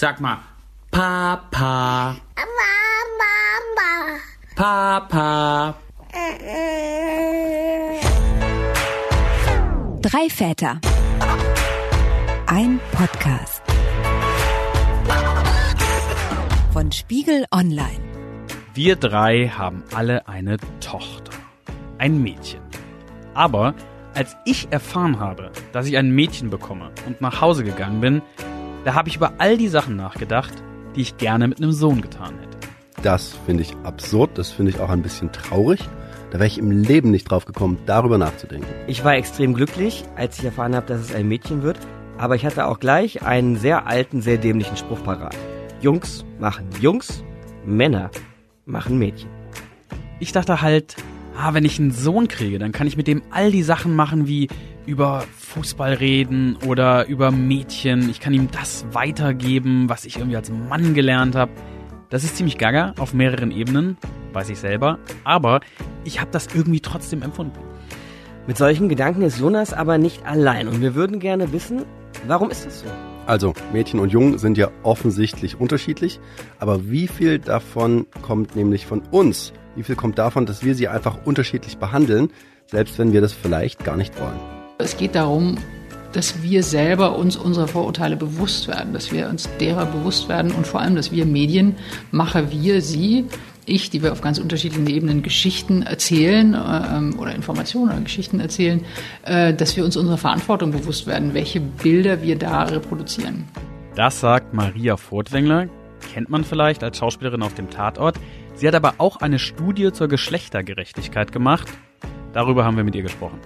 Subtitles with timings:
[0.00, 0.38] Sag mal,
[0.92, 2.14] Papa,
[3.18, 4.20] Mama.
[4.54, 5.74] Papa.
[10.00, 10.80] Drei Väter.
[12.46, 13.60] Ein Podcast.
[16.72, 17.98] Von Spiegel Online.
[18.74, 21.32] Wir drei haben alle eine Tochter.
[21.98, 22.62] Ein Mädchen.
[23.34, 23.74] Aber
[24.14, 28.22] als ich erfahren habe, dass ich ein Mädchen bekomme und nach Hause gegangen bin,
[28.88, 30.54] da habe ich über all die Sachen nachgedacht,
[30.96, 32.56] die ich gerne mit einem Sohn getan hätte.
[33.02, 35.80] Das finde ich absurd, das finde ich auch ein bisschen traurig.
[36.30, 38.66] Da wäre ich im Leben nicht drauf gekommen, darüber nachzudenken.
[38.86, 41.78] Ich war extrem glücklich, als ich erfahren habe, dass es ein Mädchen wird.
[42.16, 45.36] Aber ich hatte auch gleich einen sehr alten, sehr dämlichen Spruch parat.
[45.82, 47.22] Jungs machen Jungs,
[47.66, 48.10] Männer
[48.64, 49.28] machen Mädchen.
[50.18, 50.96] Ich dachte halt,
[51.36, 54.28] ah, wenn ich einen Sohn kriege, dann kann ich mit dem all die Sachen machen
[54.28, 54.48] wie
[54.88, 58.08] über Fußball reden oder über Mädchen.
[58.08, 61.52] Ich kann ihm das weitergeben, was ich irgendwie als Mann gelernt habe.
[62.08, 63.98] Das ist ziemlich gaga auf mehreren Ebenen,
[64.32, 64.98] weiß ich selber.
[65.24, 65.60] Aber
[66.04, 67.58] ich habe das irgendwie trotzdem empfunden.
[68.46, 70.68] Mit solchen Gedanken ist Jonas aber nicht allein.
[70.68, 71.84] Und wir würden gerne wissen,
[72.26, 72.86] warum ist das so?
[73.26, 76.18] Also, Mädchen und Jungen sind ja offensichtlich unterschiedlich,
[76.58, 79.52] aber wie viel davon kommt nämlich von uns?
[79.76, 82.30] Wie viel kommt davon, dass wir sie einfach unterschiedlich behandeln,
[82.64, 84.57] selbst wenn wir das vielleicht gar nicht wollen?
[84.80, 85.56] Es geht darum,
[86.12, 90.68] dass wir selber uns unserer Vorurteile bewusst werden, dass wir uns derer bewusst werden und
[90.68, 93.26] vor allem, dass wir Medienmacher, wir, sie,
[93.66, 98.84] ich, die wir auf ganz unterschiedlichen Ebenen Geschichten erzählen ähm, oder Informationen oder Geschichten erzählen,
[99.24, 103.48] äh, dass wir uns unserer Verantwortung bewusst werden, welche Bilder wir da reproduzieren.
[103.96, 105.68] Das sagt Maria Furtwängler,
[106.14, 108.14] kennt man vielleicht als Schauspielerin auf dem Tatort.
[108.54, 111.66] Sie hat aber auch eine Studie zur Geschlechtergerechtigkeit gemacht.
[112.32, 113.40] Darüber haben wir mit ihr gesprochen.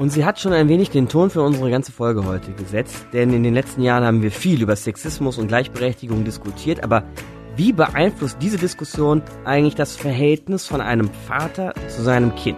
[0.00, 3.34] Und sie hat schon ein wenig den Ton für unsere ganze Folge heute gesetzt, denn
[3.34, 7.04] in den letzten Jahren haben wir viel über Sexismus und Gleichberechtigung diskutiert, aber
[7.54, 12.56] wie beeinflusst diese Diskussion eigentlich das Verhältnis von einem Vater zu seinem Kind?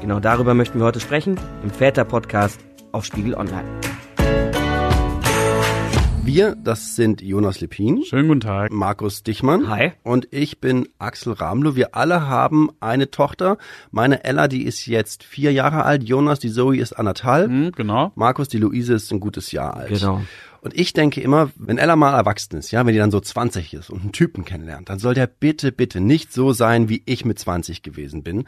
[0.00, 2.60] Genau darüber möchten wir heute sprechen im Väter-Podcast
[2.92, 3.66] auf Spiegel Online.
[6.28, 8.70] Wir, das sind Jonas Lepin, Schönen guten Tag.
[8.70, 9.92] Markus Dichmann Hi.
[10.02, 11.74] und ich bin Axel Ramlow.
[11.74, 13.56] Wir alle haben eine Tochter.
[13.92, 16.04] Meine Ella, die ist jetzt vier Jahre alt.
[16.04, 17.48] Jonas, die Zoe ist anderthalb.
[17.48, 18.12] Hm, genau.
[18.14, 19.88] Markus, die Luise ist ein gutes Jahr alt.
[19.88, 20.20] Genau.
[20.60, 23.72] Und ich denke immer, wenn Ella mal erwachsen ist, ja, wenn die dann so 20
[23.72, 27.24] ist und einen Typen kennenlernt, dann soll der bitte, bitte nicht so sein, wie ich
[27.24, 28.44] mit 20 gewesen bin.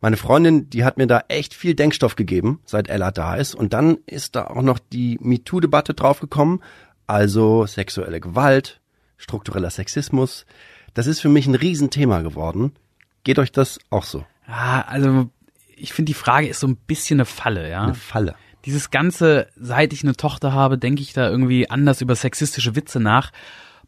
[0.00, 3.56] Meine Freundin, die hat mir da echt viel Denkstoff gegeben, seit Ella da ist.
[3.56, 6.60] Und dann ist da auch noch die MeToo-Debatte draufgekommen.
[7.06, 8.80] Also sexuelle Gewalt,
[9.16, 10.46] struktureller Sexismus.
[10.94, 12.72] Das ist für mich ein Riesenthema geworden.
[13.24, 14.24] Geht euch das auch so?
[14.46, 15.30] Ja, also
[15.76, 17.82] ich finde, die Frage ist so ein bisschen eine Falle, ja.
[17.82, 18.34] Eine Falle.
[18.64, 23.00] Dieses ganze, seit ich eine Tochter habe, denke ich da irgendwie anders über sexistische Witze
[23.00, 23.30] nach.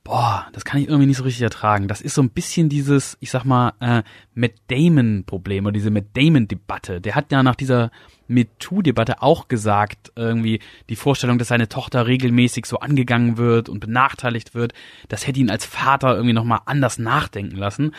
[0.06, 1.88] Boah, das kann ich irgendwie nicht so richtig ertragen.
[1.88, 4.04] Das ist so ein bisschen dieses, ich sag mal, äh,
[4.36, 7.00] Matt Damon-Problem oder diese Matt Damon-Debatte.
[7.00, 7.90] Der hat ja nach dieser
[8.28, 14.54] MeToo-Debatte auch gesagt, irgendwie die Vorstellung, dass seine Tochter regelmäßig so angegangen wird und benachteiligt
[14.54, 14.74] wird,
[15.08, 17.90] das hätte ihn als Vater irgendwie nochmal anders nachdenken lassen.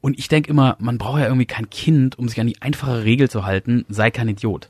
[0.00, 3.04] Und ich denke immer, man braucht ja irgendwie kein Kind, um sich an die einfache
[3.04, 4.68] Regel zu halten, sei kein Idiot.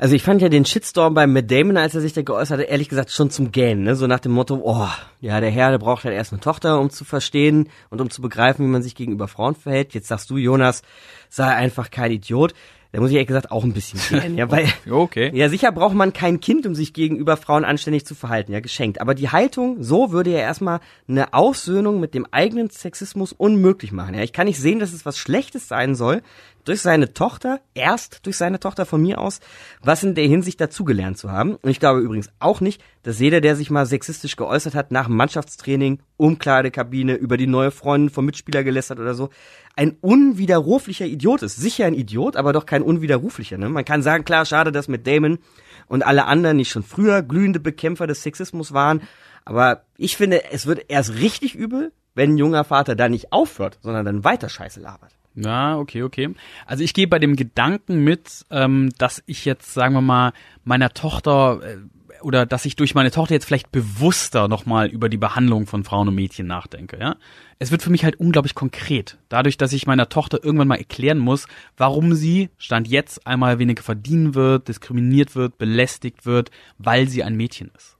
[0.00, 2.66] Also ich fand ja den Shitstorm bei Matt Damon, als er sich da geäußert hat,
[2.66, 3.96] ehrlich gesagt schon zum Gähnen, ne?
[3.96, 4.88] So nach dem Motto, oh,
[5.20, 8.22] ja, der Herr, der braucht halt erst eine Tochter, um zu verstehen und um zu
[8.22, 9.92] begreifen, wie man sich gegenüber Frauen verhält.
[9.92, 10.80] Jetzt sagst du, Jonas,
[11.28, 12.54] sei einfach kein Idiot.
[12.92, 15.32] Da muss ich ehrlich gesagt auch ein bisschen gähnen, ja, weil, Okay.
[15.34, 19.02] ja, sicher braucht man kein Kind, um sich gegenüber Frauen anständig zu verhalten, ja, geschenkt.
[19.02, 24.14] Aber die Haltung, so würde ja erstmal eine Aussöhnung mit dem eigenen Sexismus unmöglich machen,
[24.14, 24.22] ja.
[24.22, 26.22] Ich kann nicht sehen, dass es was Schlechtes sein soll,
[26.64, 29.40] durch seine Tochter, erst durch seine Tochter von mir aus,
[29.82, 31.56] was in der Hinsicht dazugelernt zu haben.
[31.56, 35.08] Und ich glaube übrigens auch nicht, dass jeder, der sich mal sexistisch geäußert hat, nach
[35.08, 39.30] Mannschaftstraining, Umkleidekabine, über die neue Freundin vom Mitspieler gelästert oder so,
[39.76, 41.56] ein unwiderruflicher Idiot ist.
[41.56, 43.58] Sicher ein Idiot, aber doch kein unwiderruflicher.
[43.58, 43.68] Ne?
[43.68, 45.38] Man kann sagen, klar, schade, dass mit Damon
[45.86, 49.02] und alle anderen nicht schon früher glühende Bekämpfer des Sexismus waren.
[49.44, 53.78] Aber ich finde, es wird erst richtig übel, wenn ein junger Vater da nicht aufhört,
[53.82, 55.19] sondern dann weiter Scheiße labert.
[55.34, 56.34] Ja, okay, okay.
[56.66, 60.32] Also ich gehe bei dem Gedanken mit, ähm, dass ich jetzt, sagen wir mal,
[60.64, 61.76] meiner Tochter äh,
[62.22, 66.08] oder dass ich durch meine Tochter jetzt vielleicht bewusster nochmal über die Behandlung von Frauen
[66.08, 67.16] und Mädchen nachdenke, ja.
[67.58, 69.18] Es wird für mich halt unglaublich konkret.
[69.28, 71.46] Dadurch, dass ich meiner Tochter irgendwann mal erklären muss,
[71.76, 77.36] warum sie, Stand jetzt, einmal weniger verdienen wird, diskriminiert wird, belästigt wird, weil sie ein
[77.36, 77.99] Mädchen ist.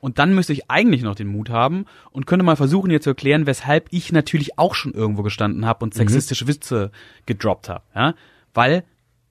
[0.00, 3.10] Und dann müsste ich eigentlich noch den Mut haben und könnte mal versuchen, ihr zu
[3.10, 6.90] erklären, weshalb ich natürlich auch schon irgendwo gestanden habe und sexistische Witze
[7.26, 7.84] gedroppt habe.
[7.94, 8.14] Ja?
[8.54, 8.84] Weil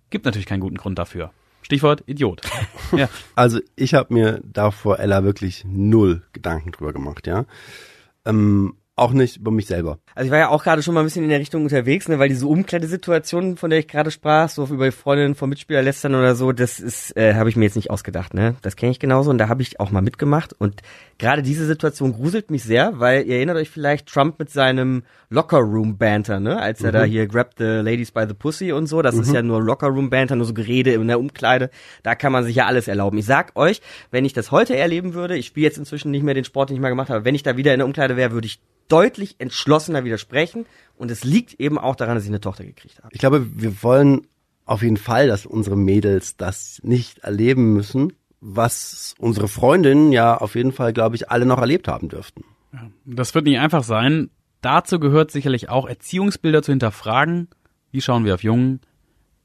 [0.10, 1.32] gibt natürlich keinen guten Grund dafür.
[1.62, 2.42] Stichwort Idiot.
[2.96, 3.10] ja.
[3.36, 7.46] Also ich habe mir da vor Ella wirklich null Gedanken drüber gemacht, ja.
[8.26, 10.00] Ähm, auch nicht über mich selber.
[10.20, 12.20] Also ich war ja auch gerade schon mal ein bisschen in der Richtung unterwegs, ne,
[12.20, 16.14] weil diese Umkleidesituation, von der ich gerade sprach, so über die Freundinnen von Mitspieler lästern
[16.14, 18.56] oder so, das ist, äh, habe ich mir jetzt nicht ausgedacht, ne?
[18.62, 20.82] Das kenne ich genauso und da habe ich auch mal mitgemacht und
[21.20, 25.60] gerade diese Situation gruselt mich sehr, weil ihr erinnert euch vielleicht Trump mit seinem Locker
[25.60, 26.60] Room Banter, ne?
[26.60, 29.42] Als er da hier grabbed the ladies by the pussy und so, das ist ja
[29.42, 31.70] nur Locker Room Banter, nur so Gerede in der Umkleide,
[32.04, 33.18] da kann man sich ja alles erlauben.
[33.18, 33.82] Ich sag euch,
[34.12, 36.76] wenn ich das heute erleben würde, ich spiele jetzt inzwischen nicht mehr den Sport, den
[36.76, 39.36] ich mal gemacht habe, wenn ich da wieder in der Umkleide wäre, würde ich deutlich
[39.38, 40.66] entschlossener widersprechen.
[40.98, 43.10] Und es liegt eben auch daran, dass ich eine Tochter gekriegt habe.
[43.14, 44.28] Ich glaube, wir wollen
[44.66, 50.56] auf jeden Fall, dass unsere Mädels das nicht erleben müssen, was unsere Freundinnen ja auf
[50.56, 52.44] jeden Fall, glaube ich, alle noch erlebt haben dürften.
[53.06, 54.30] Das wird nicht einfach sein.
[54.62, 57.48] Dazu gehört sicherlich auch Erziehungsbilder zu hinterfragen.
[57.92, 58.82] Wie schauen wir auf Jungen?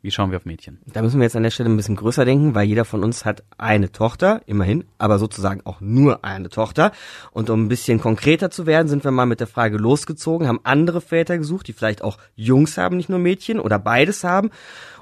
[0.04, 0.80] Wie schauen wir auf Mädchen?
[0.84, 3.24] Da müssen wir jetzt an der Stelle ein bisschen größer denken, weil jeder von uns
[3.24, 6.92] hat eine Tochter, immerhin, aber sozusagen auch nur eine Tochter.
[7.30, 10.60] Und um ein bisschen konkreter zu werden, sind wir mal mit der Frage losgezogen, haben
[10.62, 14.50] andere Väter gesucht, die vielleicht auch Jungs haben, nicht nur Mädchen oder beides haben.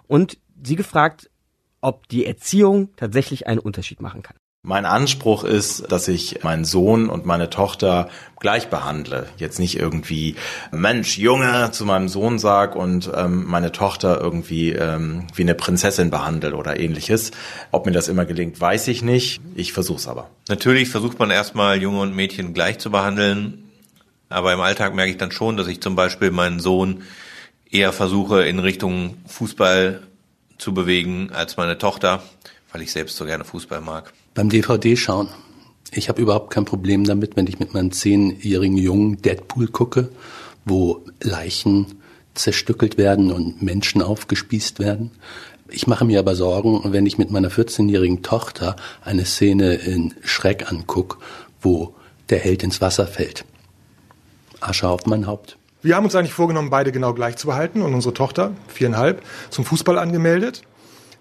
[0.07, 1.29] Und sie gefragt,
[1.81, 4.37] ob die Erziehung tatsächlich einen Unterschied machen kann.
[4.65, 9.29] Mein Anspruch ist, dass ich meinen Sohn und meine Tochter gleich behandle.
[9.37, 10.37] Jetzt nicht irgendwie
[10.71, 16.11] Mensch, Junge zu meinem Sohn sag und ähm, meine Tochter irgendwie ähm, wie eine Prinzessin
[16.11, 17.33] behandle oder ähnliches.
[17.73, 19.41] Ob mir das immer gelingt, weiß ich nicht.
[19.57, 20.31] Ich versuch's aber.
[20.49, 23.69] Natürlich versucht man erstmal Junge und Mädchen gleich zu behandeln,
[24.29, 27.03] aber im Alltag merke ich dann schon, dass ich zum Beispiel meinen Sohn
[27.69, 30.03] eher versuche in Richtung Fußball
[30.59, 32.23] zu bewegen als meine Tochter,
[32.71, 34.13] weil ich selbst so gerne Fußball mag.
[34.35, 35.29] Beim DVD schauen.
[35.91, 40.09] Ich habe überhaupt kein Problem damit, wenn ich mit meinem zehnjährigen Jungen Deadpool gucke,
[40.65, 41.87] wo Leichen
[42.35, 45.11] zerstückelt werden und Menschen aufgespießt werden.
[45.69, 50.71] Ich mache mir aber Sorgen, wenn ich mit meiner 14-jährigen Tochter eine Szene in Schreck
[50.71, 51.19] anguck,
[51.61, 51.95] wo
[52.31, 53.45] der Held ins Wasser fällt.
[54.61, 55.59] Asche auf mein Haupt.
[55.83, 59.65] Wir haben uns eigentlich vorgenommen, beide genau gleich zu behalten und unsere Tochter, viereinhalb, zum
[59.65, 60.63] Fußball angemeldet.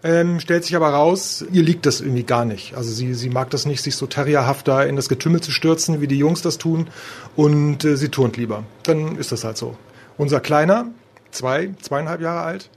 [0.04, 2.76] Ähm, stellt sich aber raus, ihr liegt das irgendwie gar nicht.
[2.76, 6.02] Also sie, sie mag das nicht, sich so terrierhaft da in das Getümmel zu stürzen,
[6.02, 6.88] wie die Jungs das tun.
[7.36, 8.64] Und äh, sie turnt lieber.
[8.84, 9.78] Dann ist das halt so.
[10.18, 10.88] Unser Kleiner,
[11.30, 12.70] zwei, zweieinhalb Jahre alt,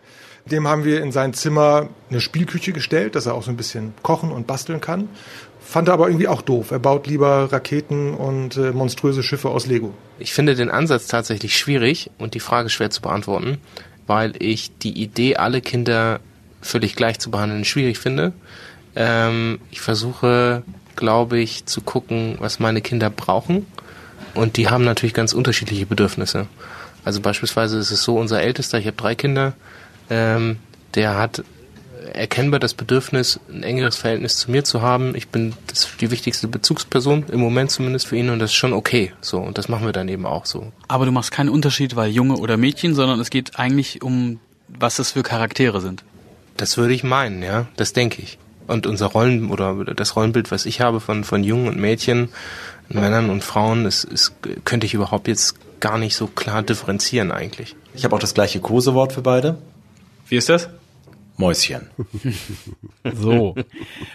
[0.47, 3.95] dem haben wir in sein Zimmer eine Spielküche gestellt, dass er auch so ein bisschen
[4.03, 5.09] kochen und basteln kann.
[5.61, 6.71] Fand er aber irgendwie auch doof.
[6.71, 9.95] Er baut lieber Raketen und äh, monströse Schiffe aus Lego.
[10.19, 13.59] Ich finde den Ansatz tatsächlich schwierig und die Frage schwer zu beantworten,
[14.07, 16.21] weil ich die Idee, alle Kinder
[16.65, 18.33] völlig gleich zu behandeln, schwierig finde.
[18.97, 20.63] Ähm, ich versuche,
[20.97, 23.67] glaube ich, zu gucken, was meine Kinder brauchen.
[24.35, 26.47] Und die haben natürlich ganz unterschiedliche Bedürfnisse.
[27.05, 29.53] Also beispielsweise ist es so, unser Ältester, ich habe drei Kinder,
[30.11, 30.57] ähm,
[30.95, 31.45] der hat
[32.13, 35.15] erkennbar das Bedürfnis, ein engeres Verhältnis zu mir zu haben.
[35.15, 35.55] Ich bin
[36.01, 39.13] die wichtigste Bezugsperson, im Moment zumindest für ihn, und das ist schon okay.
[39.21, 40.73] So, und das machen wir dann eben auch so.
[40.89, 44.97] Aber du machst keinen Unterschied, weil Junge oder Mädchen, sondern es geht eigentlich um, was
[44.97, 46.05] das für Charaktere sind.
[46.57, 48.39] Das würde ich meinen, ja, das denke ich.
[48.67, 52.29] Und unser Rollen oder das Rollenbild, was ich habe von, von Jungen und Mädchen,
[52.89, 54.35] Männern und Frauen, ist, ist,
[54.65, 57.77] könnte ich überhaupt jetzt gar nicht so klar differenzieren eigentlich.
[57.95, 59.59] Ich habe auch das gleiche Kosewort für beide.
[60.29, 60.69] Wie ist das?
[61.37, 61.89] Mäuschen.
[63.13, 63.55] So.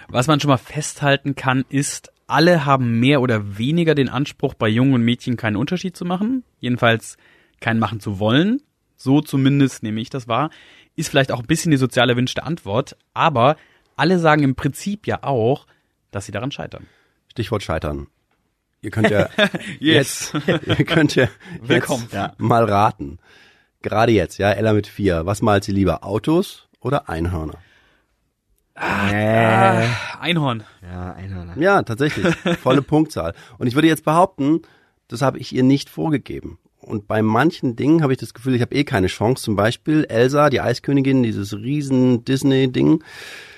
[0.07, 4.67] Was man schon mal festhalten kann, ist, alle haben mehr oder weniger den Anspruch, bei
[4.67, 6.43] Jungen und Mädchen keinen Unterschied zu machen.
[6.59, 7.17] Jedenfalls
[7.59, 8.61] keinen machen zu wollen.
[8.97, 10.49] So zumindest nehme ich das wahr.
[10.99, 12.97] Ist vielleicht auch ein bisschen die sozial erwünschte Antwort.
[13.13, 13.55] Aber
[13.95, 15.65] alle sagen im Prinzip ja auch,
[16.11, 16.87] dass sie daran scheitern.
[17.31, 18.07] Stichwort scheitern.
[18.81, 19.29] Ihr könnt ja
[19.79, 20.33] Yes.
[20.45, 21.27] jetzt, ihr könnt ja
[21.61, 22.07] Willkommen.
[22.11, 23.19] jetzt mal raten.
[23.81, 25.25] Gerade jetzt, ja, Ella mit vier.
[25.25, 26.03] Was malt sie lieber?
[26.03, 27.55] Autos oder Einhörner?
[28.75, 29.87] Äh,
[30.19, 30.63] Einhorn.
[30.81, 31.57] ja, Einhörner.
[31.57, 32.33] Ja, tatsächlich.
[32.61, 33.33] Volle Punktzahl.
[33.57, 34.61] Und ich würde jetzt behaupten,
[35.07, 36.59] das habe ich ihr nicht vorgegeben.
[36.89, 39.43] Und bei manchen Dingen habe ich das Gefühl, ich habe eh keine Chance.
[39.43, 43.03] Zum Beispiel Elsa, die Eiskönigin, dieses riesen Disney-Ding.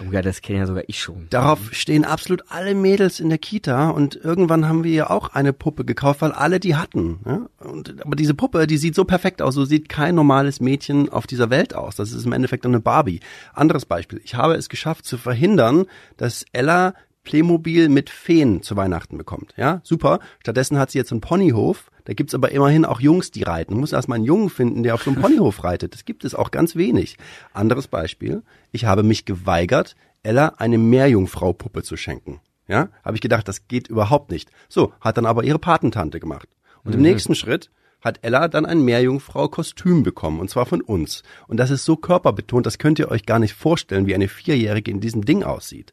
[0.02, 1.28] Oh ja, das kenne ja sogar ich schon.
[1.30, 5.54] Darauf stehen absolut alle Mädels in der Kita und irgendwann haben wir ihr auch eine
[5.54, 7.20] Puppe gekauft, weil alle die hatten.
[7.26, 7.48] Ja?
[7.60, 11.26] Und, aber diese Puppe, die sieht so perfekt aus, so sieht kein normales Mädchen auf
[11.26, 11.96] dieser Welt aus.
[11.96, 13.22] Das ist im Endeffekt eine Barbie.
[13.54, 14.20] Anderes Beispiel.
[14.26, 15.86] Ich habe es geschafft zu verhindern,
[16.18, 19.54] dass Ella Playmobil mit Feen zu Weihnachten bekommt.
[19.56, 20.20] Ja, super.
[20.40, 21.91] Stattdessen hat sie jetzt einen Ponyhof.
[22.06, 23.74] Da gibt's aber immerhin auch Jungs, die reiten.
[23.74, 25.94] Man muss erstmal einen Jungen finden, der auf so einem Ponyhof reitet.
[25.94, 27.18] Das gibt es auch ganz wenig.
[27.54, 28.44] Anderes Beispiel.
[28.72, 32.42] Ich habe mich geweigert, Ella eine Meerjungfrau-Puppe zu schenken.
[32.68, 34.50] Ja, habe ich gedacht, das geht überhaupt nicht.
[34.70, 36.48] So, hat dann aber ihre Patentante gemacht.
[36.84, 37.70] Und im nächsten Schritt
[38.02, 41.24] hat Ella dann ein Meerjungfrau-Kostüm bekommen, und zwar von uns.
[41.48, 44.90] Und das ist so körperbetont, das könnt ihr euch gar nicht vorstellen, wie eine Vierjährige
[44.90, 45.92] in diesem Ding aussieht.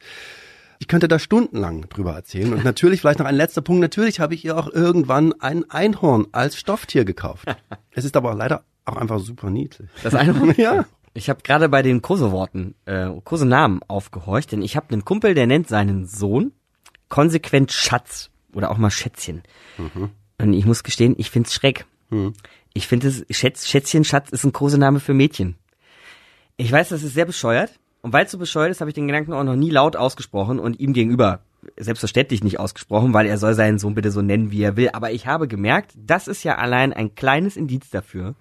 [0.78, 2.52] Ich könnte da stundenlang drüber erzählen.
[2.52, 3.80] Und natürlich vielleicht noch ein letzter Punkt.
[3.80, 7.48] Natürlich habe ich ihr auch irgendwann ein Einhorn als Stofftier gekauft.
[7.90, 9.88] Es ist aber leider auch einfach super niedlich.
[10.04, 10.54] Das Einhorn?
[10.56, 10.86] Ja.
[11.14, 15.48] Ich habe gerade bei den Koseworten, äh, Kosenamen aufgehorcht, denn ich habe einen Kumpel, der
[15.48, 16.52] nennt seinen Sohn
[17.08, 19.42] konsequent Schatz oder auch mal Schätzchen.
[20.38, 21.86] Und ich muss gestehen, ich find's schreck.
[22.72, 25.56] Ich finde es, Schätz, Schätzchen, Schatz ist ein Kosename für Mädchen.
[26.56, 27.72] Ich weiß, das ist sehr bescheuert.
[28.08, 30.58] Und weil es so bescheuert ist, habe ich den Gedanken auch noch nie laut ausgesprochen
[30.58, 31.40] und ihm gegenüber
[31.76, 34.88] selbstverständlich nicht ausgesprochen, weil er soll seinen Sohn bitte so nennen, wie er will.
[34.94, 38.34] Aber ich habe gemerkt, das ist ja allein ein kleines Indiz dafür,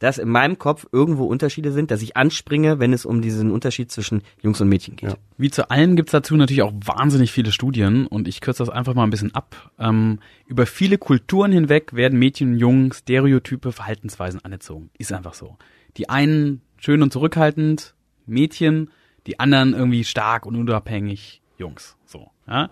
[0.00, 3.92] dass in meinem Kopf irgendwo Unterschiede sind, dass ich anspringe, wenn es um diesen Unterschied
[3.92, 5.14] zwischen Jungs und Mädchen geht.
[5.38, 8.94] Wie zu allem gibt's dazu natürlich auch wahnsinnig viele Studien und ich kürze das einfach
[8.94, 9.70] mal ein bisschen ab.
[9.78, 14.90] Ähm, über viele Kulturen hinweg werden Mädchen und Jungen stereotype Verhaltensweisen anerzogen.
[14.98, 15.58] Ist einfach so.
[15.96, 17.94] Die einen schön und zurückhaltend,
[18.26, 18.90] Mädchen,
[19.26, 21.96] die anderen irgendwie stark und unabhängig, Jungs.
[22.04, 22.30] So.
[22.46, 22.70] Ja.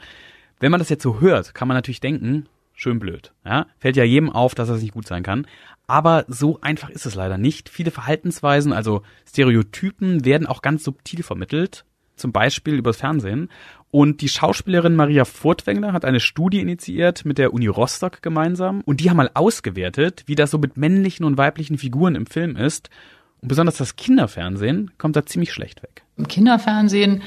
[0.58, 3.32] Wenn man das jetzt so hört, kann man natürlich denken, schön blöd.
[3.44, 3.66] Ja.
[3.78, 5.46] Fällt ja jedem auf, dass das nicht gut sein kann.
[5.86, 7.68] Aber so einfach ist es leider nicht.
[7.68, 13.48] Viele Verhaltensweisen, also Stereotypen, werden auch ganz subtil vermittelt, zum Beispiel übers Fernsehen.
[13.90, 18.82] Und die Schauspielerin Maria Furtwängler hat eine Studie initiiert mit der Uni Rostock gemeinsam.
[18.82, 22.56] Und die haben mal ausgewertet, wie das so mit männlichen und weiblichen Figuren im Film
[22.56, 22.88] ist.
[23.42, 26.02] Und besonders das Kinderfernsehen kommt da ziemlich schlecht weg.
[26.16, 27.22] Im Kinderfernsehen,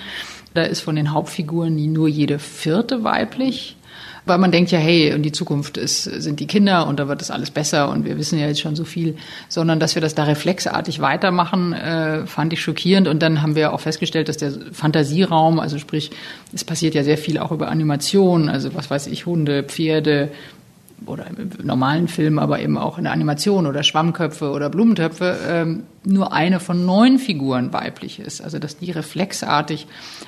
[0.53, 3.77] da ist von den Hauptfiguren nie nur jede vierte weiblich.
[4.25, 7.20] Weil man denkt ja, hey, und die Zukunft ist, sind die Kinder und da wird
[7.20, 9.17] das alles besser und wir wissen ja jetzt schon so viel,
[9.50, 13.10] sondern dass wir das da reflexartig weitermachen, äh, fand ich schockierend.
[13.10, 16.12] Und dann haben wir auch festgestellt, dass der Fantasieraum, also sprich,
[16.53, 20.32] es passiert ja sehr viel auch über Animation, also was weiß ich, Hunde, Pferde,
[21.06, 25.84] oder im normalen Film, aber eben auch in der Animation oder Schwammköpfe oder Blumentöpfe, ähm,
[26.06, 28.42] nur eine von neun Figuren weiblich ist.
[28.42, 29.88] Also dass die reflexartig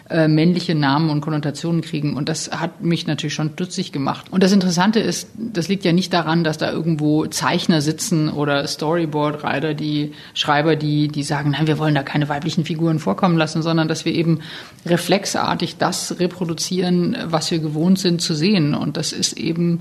[0.09, 2.15] äh, männliche Namen und Konnotationen kriegen.
[2.15, 4.27] Und das hat mich natürlich schon stutzig gemacht.
[4.31, 8.65] Und das Interessante ist, das liegt ja nicht daran, dass da irgendwo Zeichner sitzen oder
[8.67, 13.61] Storyboard-Reiter, die Schreiber, die, die sagen, nein, wir wollen da keine weiblichen Figuren vorkommen lassen,
[13.61, 14.39] sondern dass wir eben
[14.85, 18.75] reflexartig das reproduzieren, was wir gewohnt sind zu sehen.
[18.75, 19.79] Und das ist eben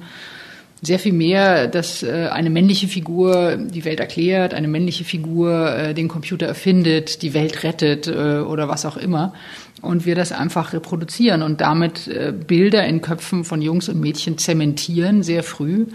[0.85, 5.95] sehr viel mehr, dass äh, eine männliche Figur die Welt erklärt, eine männliche Figur äh,
[5.95, 9.35] den Computer erfindet, die Welt rettet äh, oder was auch immer.
[9.83, 14.39] Und wir das einfach reproduzieren und damit äh, Bilder in Köpfen von Jungs und Mädchen
[14.39, 15.87] zementieren, sehr früh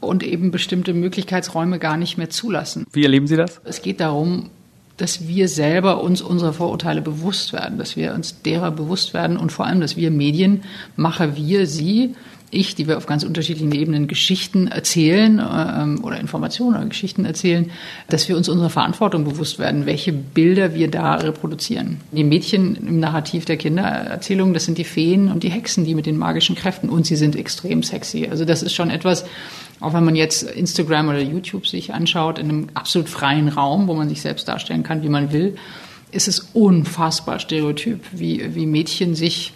[0.00, 2.86] und eben bestimmte Möglichkeitsräume gar nicht mehr zulassen.
[2.92, 3.60] Wie erleben Sie das?
[3.64, 4.50] Es geht darum,
[4.96, 9.50] dass wir selber uns unserer Vorurteile bewusst werden, dass wir uns derer bewusst werden und
[9.50, 12.14] vor allem, dass wir Medienmacher, wir, sie,
[12.50, 17.70] ich, die wir auf ganz unterschiedlichen Ebenen Geschichten erzählen ähm, oder Informationen oder Geschichten erzählen,
[18.08, 22.00] dass wir uns unserer Verantwortung bewusst werden, welche Bilder wir da reproduzieren.
[22.12, 26.06] Die Mädchen im Narrativ der Kindererzählung, das sind die Feen und die Hexen, die mit
[26.06, 28.28] den magischen Kräften und sie sind extrem sexy.
[28.30, 29.24] Also das ist schon etwas,
[29.80, 33.94] auch wenn man jetzt Instagram oder YouTube sich anschaut, in einem absolut freien Raum, wo
[33.94, 35.56] man sich selbst darstellen kann, wie man will,
[36.12, 39.52] ist es unfassbar stereotyp, wie, wie Mädchen sich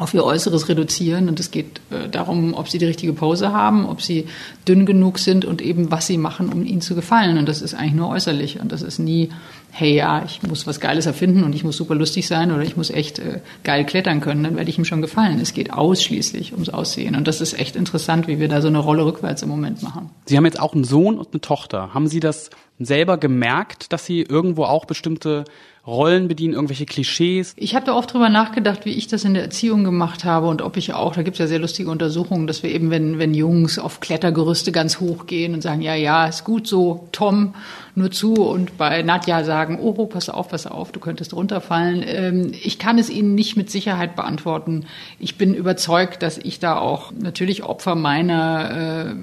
[0.00, 1.28] auf ihr Äußeres reduzieren.
[1.28, 4.26] Und es geht äh, darum, ob sie die richtige Pose haben, ob sie
[4.66, 7.36] dünn genug sind und eben was sie machen, um ihnen zu gefallen.
[7.36, 8.60] Und das ist eigentlich nur äußerlich.
[8.60, 9.28] Und das ist nie,
[9.70, 12.78] hey ja, ich muss was Geiles erfinden und ich muss super lustig sein oder ich
[12.78, 15.38] muss echt äh, geil klettern können, dann werde ich ihm schon gefallen.
[15.38, 17.14] Es geht ausschließlich ums Aussehen.
[17.14, 20.08] Und das ist echt interessant, wie wir da so eine Rolle rückwärts im Moment machen.
[20.24, 21.92] Sie haben jetzt auch einen Sohn und eine Tochter.
[21.92, 22.48] Haben Sie das
[22.80, 25.44] selber gemerkt, dass Sie irgendwo auch bestimmte
[25.86, 27.54] Rollen bedienen, irgendwelche Klischees?
[27.56, 30.60] Ich habe da oft drüber nachgedacht, wie ich das in der Erziehung gemacht habe und
[30.60, 33.32] ob ich auch, da gibt es ja sehr lustige Untersuchungen, dass wir eben, wenn, wenn
[33.34, 37.54] Jungs auf Klettergerüste ganz hoch gehen und sagen, ja, ja, ist gut so, Tom,
[37.94, 42.04] nur zu und bei Nadja sagen, oh, pass auf, pass auf, du könntest runterfallen.
[42.06, 44.84] Ähm, ich kann es Ihnen nicht mit Sicherheit beantworten.
[45.18, 49.14] Ich bin überzeugt, dass ich da auch natürlich Opfer meiner, äh,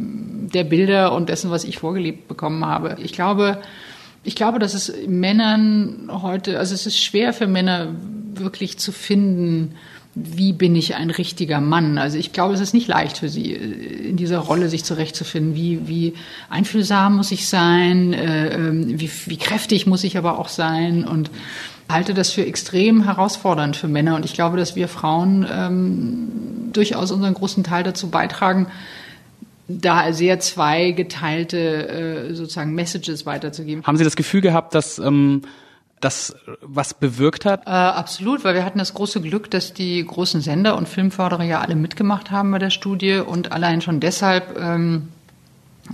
[0.54, 2.98] der Bilder und dessen, was ich vorgelebt bekommen habe.
[3.02, 3.47] Ich glaube,
[4.24, 7.88] ich glaube, dass es Männern heute, also es ist schwer für Männer
[8.34, 9.75] wirklich zu finden,
[10.20, 11.98] wie bin ich ein richtiger Mann?
[12.00, 15.56] Also ich glaube, es ist nicht leicht für sie, in dieser Rolle sich zurechtzufinden.
[15.56, 16.13] Wie, wie
[16.50, 18.13] einfühlsam muss ich sein?
[18.13, 21.06] Äh, ähm, wie, wie kräftig muss ich aber auch sein?
[21.06, 21.30] Und
[21.88, 24.16] halte das für extrem herausfordernd für Männer.
[24.16, 26.27] Und ich glaube, dass wir Frauen ähm,
[26.74, 28.68] durchaus unseren großen Teil dazu beitragen,
[29.68, 31.58] da sehr zweigeteilte
[32.30, 33.84] äh, sozusagen Messages weiterzugeben.
[33.84, 35.42] Haben Sie das Gefühl gehabt, dass ähm,
[36.00, 37.66] das was bewirkt hat?
[37.66, 41.60] Äh, absolut, weil wir hatten das große Glück, dass die großen Sender und Filmförderer ja
[41.60, 45.10] alle mitgemacht haben bei der Studie und allein schon deshalb ähm,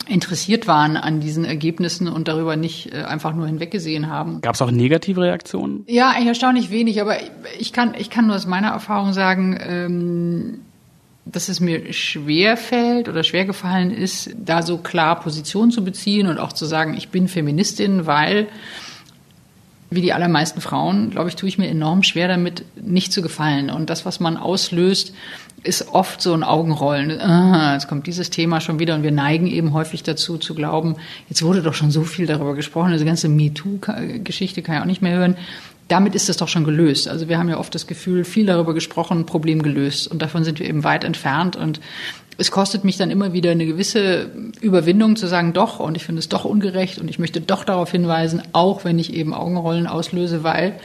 [0.08, 4.42] interessiert waren an diesen Ergebnissen und darüber nicht äh, einfach nur hinweggesehen haben.
[4.42, 5.84] Gab es auch negative Reaktionen?
[5.88, 7.18] Ja, eigentlich erstaunlich wenig, aber
[7.60, 10.60] ich kann, ich kann nur aus meiner Erfahrung sagen, ähm,
[11.25, 16.27] dass es mir schwer fällt oder schwer gefallen ist, da so klar Position zu beziehen
[16.27, 18.48] und auch zu sagen, ich bin Feministin, weil
[19.89, 23.70] wie die allermeisten Frauen, glaube ich, tue ich mir enorm schwer damit, nicht zu gefallen.
[23.70, 25.13] Und das, was man auslöst,
[25.63, 27.22] ist oft so ein Augenrollen.
[27.22, 30.96] Ah, jetzt kommt dieses Thema schon wieder und wir neigen eben häufig dazu zu glauben,
[31.30, 35.01] jetzt wurde doch schon so viel darüber gesprochen, diese ganze MeToo-Geschichte kann ich auch nicht
[35.01, 35.38] mehr hören.
[35.93, 37.07] Damit ist das doch schon gelöst.
[37.07, 40.07] Also wir haben ja oft das Gefühl, viel darüber gesprochen, Problem gelöst.
[40.07, 41.55] Und davon sind wir eben weit entfernt.
[41.55, 41.79] Und
[42.39, 46.17] es kostet mich dann immer wieder eine gewisse Überwindung zu sagen, doch, und ich finde
[46.17, 50.43] es doch ungerecht und ich möchte doch darauf hinweisen, auch wenn ich eben Augenrollen auslöse,
[50.43, 50.79] weil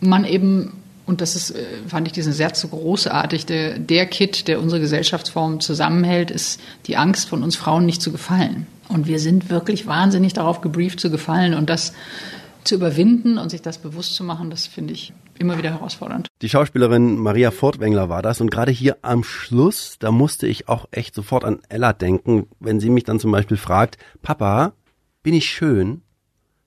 [0.00, 0.72] man eben,
[1.06, 4.80] und das ist, äh, fand ich diesen Satz so großartig, der, der Kit, der unsere
[4.80, 8.66] Gesellschaftsform zusammenhält, ist die Angst von uns Frauen nicht zu gefallen.
[8.88, 11.92] Und wir sind wirklich wahnsinnig darauf gebrieft zu gefallen und das
[12.64, 16.28] zu überwinden und sich das bewusst zu machen, das finde ich immer wieder herausfordernd.
[16.40, 20.86] Die Schauspielerin Maria Fortwängler war das und gerade hier am Schluss, da musste ich auch
[20.90, 24.72] echt sofort an Ella denken, wenn sie mich dann zum Beispiel fragt, Papa,
[25.22, 26.02] bin ich schön?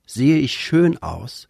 [0.06, 1.48] Sehe ich schön aus?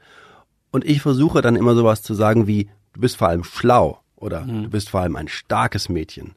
[0.71, 4.41] Und ich versuche dann immer sowas zu sagen wie, du bist vor allem schlau oder
[4.41, 4.63] mhm.
[4.63, 6.35] du bist vor allem ein starkes Mädchen.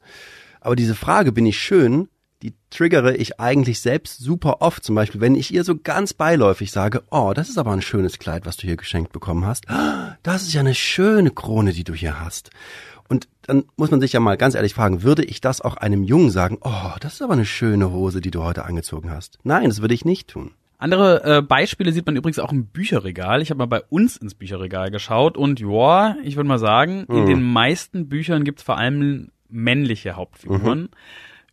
[0.61, 2.09] Aber diese Frage, bin ich schön,
[2.43, 4.85] die triggere ich eigentlich selbst super oft.
[4.85, 8.19] Zum Beispiel, wenn ich ihr so ganz beiläufig sage, oh, das ist aber ein schönes
[8.19, 9.67] Kleid, was du hier geschenkt bekommen hast.
[10.23, 12.51] Das ist ja eine schöne Krone, die du hier hast.
[13.09, 16.05] Und dann muss man sich ja mal ganz ehrlich fragen, würde ich das auch einem
[16.05, 19.39] Jungen sagen, oh, das ist aber eine schöne Hose, die du heute angezogen hast?
[19.45, 20.53] Nein, das würde ich nicht tun.
[20.77, 23.43] Andere äh, Beispiele sieht man übrigens auch im Bücherregal.
[23.43, 27.17] Ich habe mal bei uns ins Bücherregal geschaut und ja, ich würde mal sagen, mhm.
[27.17, 30.83] in den meisten Büchern gibt's vor allem männliche Hauptfiguren.
[30.83, 30.89] Mhm.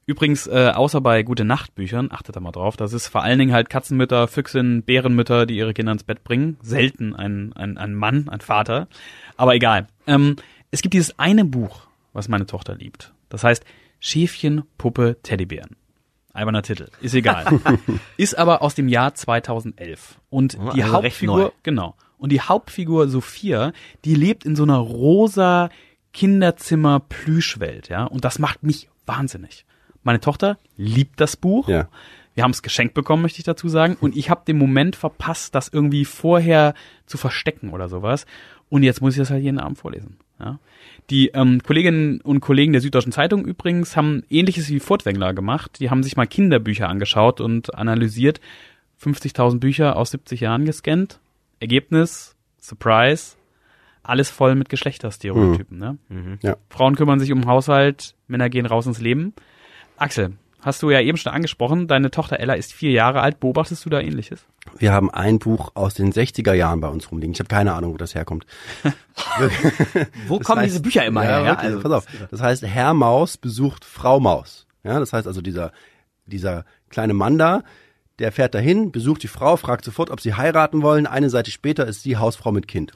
[0.07, 3.53] Übrigens, äh, außer bei gute Nachtbüchern, achtet da mal drauf, das ist vor allen Dingen
[3.53, 6.57] halt Katzenmütter, Füchsin, Bärenmütter, die ihre Kinder ins Bett bringen.
[6.61, 8.87] Selten ein, ein, ein Mann, ein Vater.
[9.35, 9.87] Aber egal.
[10.05, 10.35] Ähm,
[10.69, 13.13] es gibt dieses eine Buch, was meine Tochter liebt.
[13.29, 13.65] Das heißt
[13.99, 15.75] Schäfchen, Puppe, Teddybären.
[16.33, 16.87] Alberner Titel.
[17.01, 17.59] Ist egal.
[18.17, 20.19] ist aber aus dem Jahr 2011.
[20.29, 21.95] Und Oh, die also Hauptfigur, genau.
[22.17, 23.71] Und die Hauptfigur Sophia,
[24.03, 25.69] die lebt in so einer rosa
[26.13, 28.03] Kinderzimmer Plüschwelt, ja.
[28.03, 29.64] Und das macht mich wahnsinnig.
[30.05, 31.67] Meine Tochter liebt das Buch.
[31.67, 31.89] Ja.
[32.35, 33.97] Wir haben es geschenkt bekommen, möchte ich dazu sagen.
[33.99, 36.75] Und ich habe den Moment verpasst, das irgendwie vorher
[37.07, 38.27] zu verstecken oder sowas.
[38.69, 40.17] Und jetzt muss ich das halt jeden Abend vorlesen.
[40.39, 40.59] Ja.
[41.09, 45.79] Die ähm, Kolleginnen und Kollegen der Süddeutschen Zeitung übrigens haben ähnliches wie Furtwängler gemacht.
[45.79, 48.39] Die haben sich mal Kinderbücher angeschaut und analysiert.
[49.01, 51.19] 50.000 Bücher aus 70 Jahren gescannt.
[51.59, 53.37] Ergebnis, Surprise,
[54.03, 55.79] alles voll mit Geschlechterstereotypen.
[55.79, 55.97] Ne?
[56.43, 56.57] Ja.
[56.69, 59.33] Frauen kümmern sich um den Haushalt, Männer gehen raus ins Leben.
[59.97, 63.39] Axel, hast du ja eben schon angesprochen, deine Tochter Ella ist vier Jahre alt.
[63.39, 64.45] Beobachtest du da ähnliches?
[64.77, 67.33] Wir haben ein Buch aus den 60er Jahren bei uns rumliegen.
[67.33, 68.45] Ich habe keine Ahnung, wo das herkommt.
[70.27, 71.41] Wo Das kommen heißt- diese Bücher immer her?
[71.43, 72.05] Ja, also, pass auf.
[72.31, 74.65] Das heißt, Herr Maus besucht Frau Maus.
[74.83, 75.71] Ja, das heißt also dieser,
[76.25, 77.63] dieser kleine Mann da,
[78.19, 81.05] der fährt dahin, besucht die Frau, fragt sofort, ob sie heiraten wollen.
[81.05, 82.93] Eine Seite später ist sie Hausfrau mit Kind.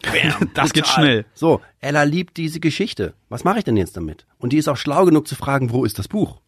[0.54, 1.26] Das geht schnell.
[1.34, 3.14] So, Ella liebt diese Geschichte.
[3.28, 4.26] Was mache ich denn jetzt damit?
[4.38, 6.40] Und die ist auch schlau genug zu fragen, wo ist das Buch?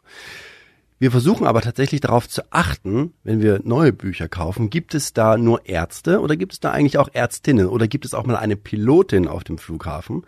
[1.02, 5.36] Wir versuchen aber tatsächlich darauf zu achten, wenn wir neue Bücher kaufen, gibt es da
[5.36, 8.56] nur Ärzte oder gibt es da eigentlich auch Ärztinnen oder gibt es auch mal eine
[8.56, 10.28] Pilotin auf dem Flughafen?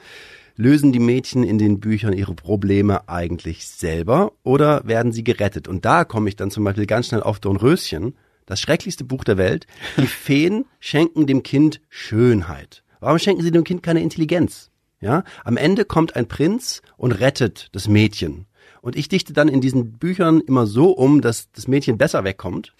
[0.56, 5.68] Lösen die Mädchen in den Büchern ihre Probleme eigentlich selber oder werden sie gerettet?
[5.68, 9.38] Und da komme ich dann zum Beispiel ganz schnell auf Dornröschen, das schrecklichste Buch der
[9.38, 9.68] Welt.
[9.98, 12.84] Die Feen schenken dem Kind Schönheit.
[13.00, 14.70] Warum schenken sie dem Kind keine Intelligenz?
[15.02, 18.46] Ja, am Ende kommt ein Prinz und rettet das Mädchen.
[18.82, 22.74] Und ich dichte dann in diesen Büchern immer so um, dass das Mädchen besser wegkommt.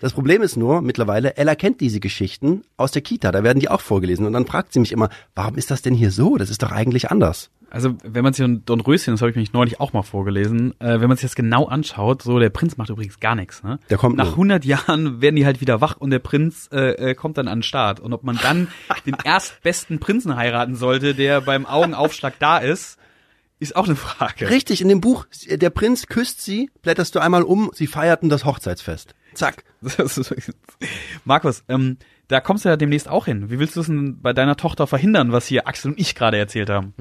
[0.00, 3.68] Das Problem ist nur, mittlerweile, Ella kennt diese Geschichten aus der Kita, da werden die
[3.68, 4.26] auch vorgelesen.
[4.26, 6.36] Und dann fragt sie mich immer, warum ist das denn hier so?
[6.36, 7.50] Das ist doch eigentlich anders.
[7.72, 11.00] Also, wenn man sich Don Röschen, das habe ich mich neulich auch mal vorgelesen, äh,
[11.00, 13.62] wenn man sich das genau anschaut, so der Prinz macht übrigens gar nichts.
[13.62, 13.78] Ne?
[13.88, 14.34] Der kommt Nach nur.
[14.34, 17.58] 100 Jahren werden die halt wieder wach und der Prinz äh, äh, kommt dann an
[17.58, 17.98] den Start.
[17.98, 18.68] Und ob man dann
[19.06, 22.98] den erstbesten Prinzen heiraten sollte, der beim Augenaufschlag da ist,
[23.58, 24.50] ist auch eine Frage.
[24.50, 28.44] Richtig, in dem Buch, der Prinz küsst sie, blätterst du einmal um, sie feierten das
[28.44, 29.14] Hochzeitsfest.
[29.32, 29.64] Zack.
[31.24, 31.96] Markus, ähm,
[32.28, 33.50] da kommst du ja demnächst auch hin.
[33.50, 36.36] Wie willst du es denn bei deiner Tochter verhindern, was hier Axel und ich gerade
[36.36, 36.92] erzählt haben?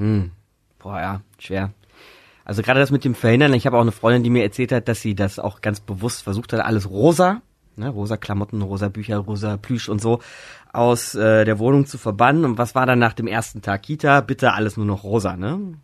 [0.81, 1.71] Boah, ja, schwer.
[2.43, 4.87] Also gerade das mit dem Verhindern, ich habe auch eine Freundin, die mir erzählt hat,
[4.87, 7.41] dass sie das auch ganz bewusst versucht hat, alles rosa,
[7.75, 10.21] ne, rosa Klamotten, rosa Bücher, rosa Plüsch und so
[10.73, 12.45] aus äh, der Wohnung zu verbannen.
[12.45, 14.21] Und was war dann nach dem ersten Tag Kita?
[14.21, 15.75] Bitte alles nur noch rosa, ne?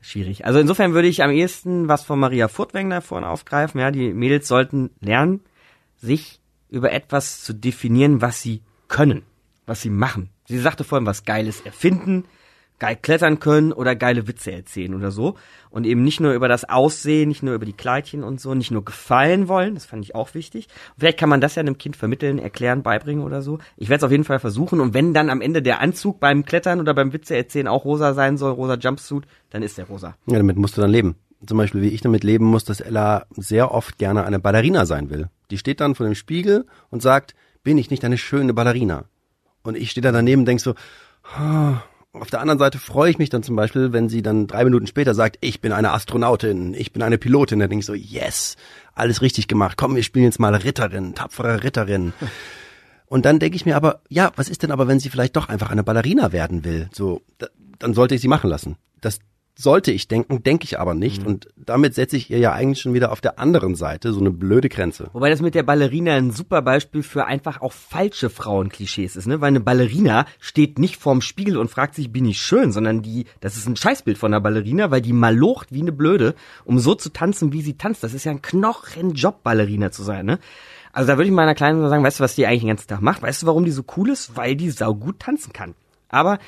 [0.00, 0.44] Schwierig.
[0.44, 3.80] Also insofern würde ich am ehesten was von Maria Furtwängler vorhin aufgreifen.
[3.80, 5.40] Ja, die Mädels sollten lernen,
[5.96, 9.22] sich über etwas zu definieren, was sie können,
[9.66, 10.30] was sie machen.
[10.46, 12.24] Sie sagte vorhin was Geiles erfinden,
[12.84, 15.36] geil klettern können oder geile Witze erzählen oder so.
[15.70, 18.70] Und eben nicht nur über das Aussehen, nicht nur über die Kleidchen und so, nicht
[18.70, 20.68] nur gefallen wollen, das fand ich auch wichtig.
[20.98, 23.58] Vielleicht kann man das ja einem Kind vermitteln, erklären, beibringen oder so.
[23.78, 24.80] Ich werde es auf jeden Fall versuchen.
[24.80, 28.12] Und wenn dann am Ende der Anzug beim Klettern oder beim Witze erzählen auch rosa
[28.12, 30.14] sein soll, rosa Jumpsuit, dann ist der rosa.
[30.26, 31.16] Ja, damit musst du dann leben.
[31.46, 35.08] Zum Beispiel, wie ich damit leben muss, dass Ella sehr oft gerne eine Ballerina sein
[35.08, 35.28] will.
[35.50, 39.06] Die steht dann vor dem Spiegel und sagt, bin ich nicht eine schöne Ballerina?
[39.62, 40.74] Und ich stehe da daneben und denk so,
[41.34, 41.82] ah.
[42.14, 44.86] Auf der anderen Seite freue ich mich dann zum Beispiel, wenn sie dann drei Minuten
[44.86, 48.56] später sagt, ich bin eine Astronautin, ich bin eine Pilotin, dann denk ich so, yes,
[48.94, 52.12] alles richtig gemacht, komm, wir spielen jetzt mal Ritterin, tapfere Ritterin.
[53.06, 55.48] Und dann denke ich mir aber, ja, was ist denn aber, wenn sie vielleicht doch
[55.48, 56.88] einfach eine Ballerina werden will?
[56.92, 57.48] So, da,
[57.78, 58.76] dann sollte ich sie machen lassen.
[59.00, 59.18] Das
[59.56, 61.24] sollte ich denken, denke ich aber nicht.
[61.24, 64.30] Und damit setze ich ihr ja eigentlich schon wieder auf der anderen Seite so eine
[64.30, 65.08] blöde Grenze.
[65.12, 69.40] Wobei das mit der Ballerina ein super Beispiel für einfach auch falsche Frauenklischees ist, ne?
[69.40, 73.26] Weil eine Ballerina steht nicht vorm Spiegel und fragt sich, bin ich schön, sondern die,
[73.40, 76.94] das ist ein Scheißbild von einer Ballerina, weil die malocht wie eine Blöde, um so
[76.94, 78.02] zu tanzen, wie sie tanzt.
[78.02, 80.38] Das ist ja ein Knochenjob, Ballerina zu sein, ne?
[80.92, 83.02] Also da würde ich meiner Kleinen sagen, weißt du, was die eigentlich den ganzen Tag
[83.02, 83.20] macht?
[83.22, 84.36] Weißt du, warum die so cool ist?
[84.36, 85.74] Weil die saugut tanzen kann.
[86.08, 86.38] Aber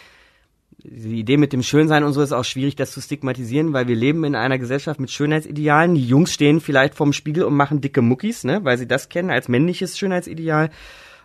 [0.89, 3.97] die Idee mit dem Schönsein und so ist auch schwierig, das zu stigmatisieren, weil wir
[3.97, 5.95] leben in einer Gesellschaft mit Schönheitsidealen.
[5.95, 9.31] Die Jungs stehen vielleicht vorm Spiegel und machen dicke Muckis, ne, weil sie das kennen
[9.31, 10.71] als männliches Schönheitsideal.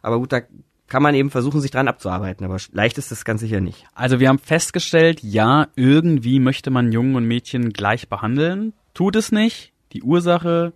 [0.02, 0.42] Aber gut, da
[0.88, 2.46] kann man eben versuchen, sich dran abzuarbeiten.
[2.46, 3.86] Aber leicht ist das ganz sicher nicht.
[3.94, 8.74] Also wir haben festgestellt, ja, irgendwie möchte man Jungen und Mädchen gleich behandeln.
[8.94, 9.72] Tut es nicht.
[9.94, 10.74] Die Ursache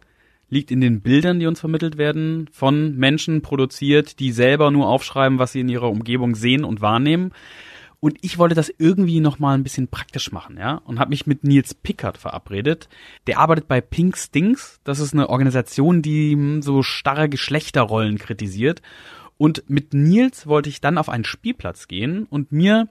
[0.49, 5.39] liegt in den Bildern, die uns vermittelt werden, von Menschen produziert, die selber nur aufschreiben,
[5.39, 7.31] was sie in ihrer Umgebung sehen und wahrnehmen.
[8.05, 11.25] Und ich wollte das irgendwie noch mal ein bisschen praktisch machen, ja, und habe mich
[11.25, 12.87] mit Nils Pickard verabredet.
[13.25, 14.79] Der arbeitet bei Pink Stings.
[14.83, 18.83] Das ist eine Organisation, die hm, so starre Geschlechterrollen kritisiert.
[19.37, 22.89] Und mit Nils wollte ich dann auf einen Spielplatz gehen und mir,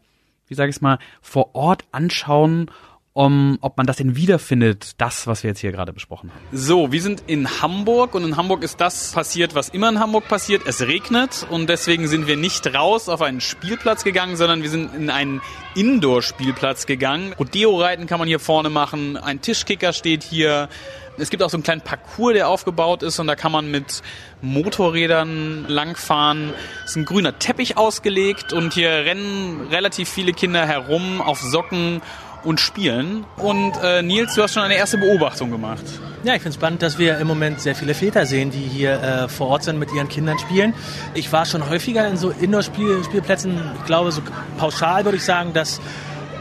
[0.48, 2.68] wie sage ich mal, vor Ort anschauen,
[3.14, 6.40] um, ob man das denn wiederfindet, das, was wir jetzt hier gerade besprochen haben.
[6.53, 10.27] So, wir sind in Hamburg und in Hamburg ist das passiert, was immer in Hamburg
[10.27, 10.62] passiert.
[10.66, 14.92] Es regnet und deswegen sind wir nicht raus auf einen Spielplatz gegangen, sondern wir sind
[14.96, 15.40] in einen
[15.77, 17.35] Indoor-Spielplatz gegangen.
[17.38, 20.68] Rodeo-Reiten kann man hier vorne machen, ein Tischkicker steht hier.
[21.16, 24.03] Es gibt auch so einen kleinen Parcours, der aufgebaut ist und da kann man mit
[24.42, 26.53] Motorrädern langfahren.
[26.85, 32.03] Es ist ein grüner Teppich ausgelegt und hier rennen relativ viele Kinder herum auf Socken
[32.44, 33.24] und spielen.
[33.37, 35.85] Und äh, Nils, du hast schon eine erste Beobachtung gemacht.
[36.24, 39.02] Ja, ich finde es spannend, dass wir im Moment sehr viele Väter sehen, die hier
[39.02, 40.72] äh, vor Ort sind, mit ihren Kindern spielen.
[41.12, 43.61] Ich war schon häufiger in so Indoor-Spielplätzen.
[43.80, 44.22] Ich glaube, so
[44.57, 45.80] pauschal würde ich sagen, dass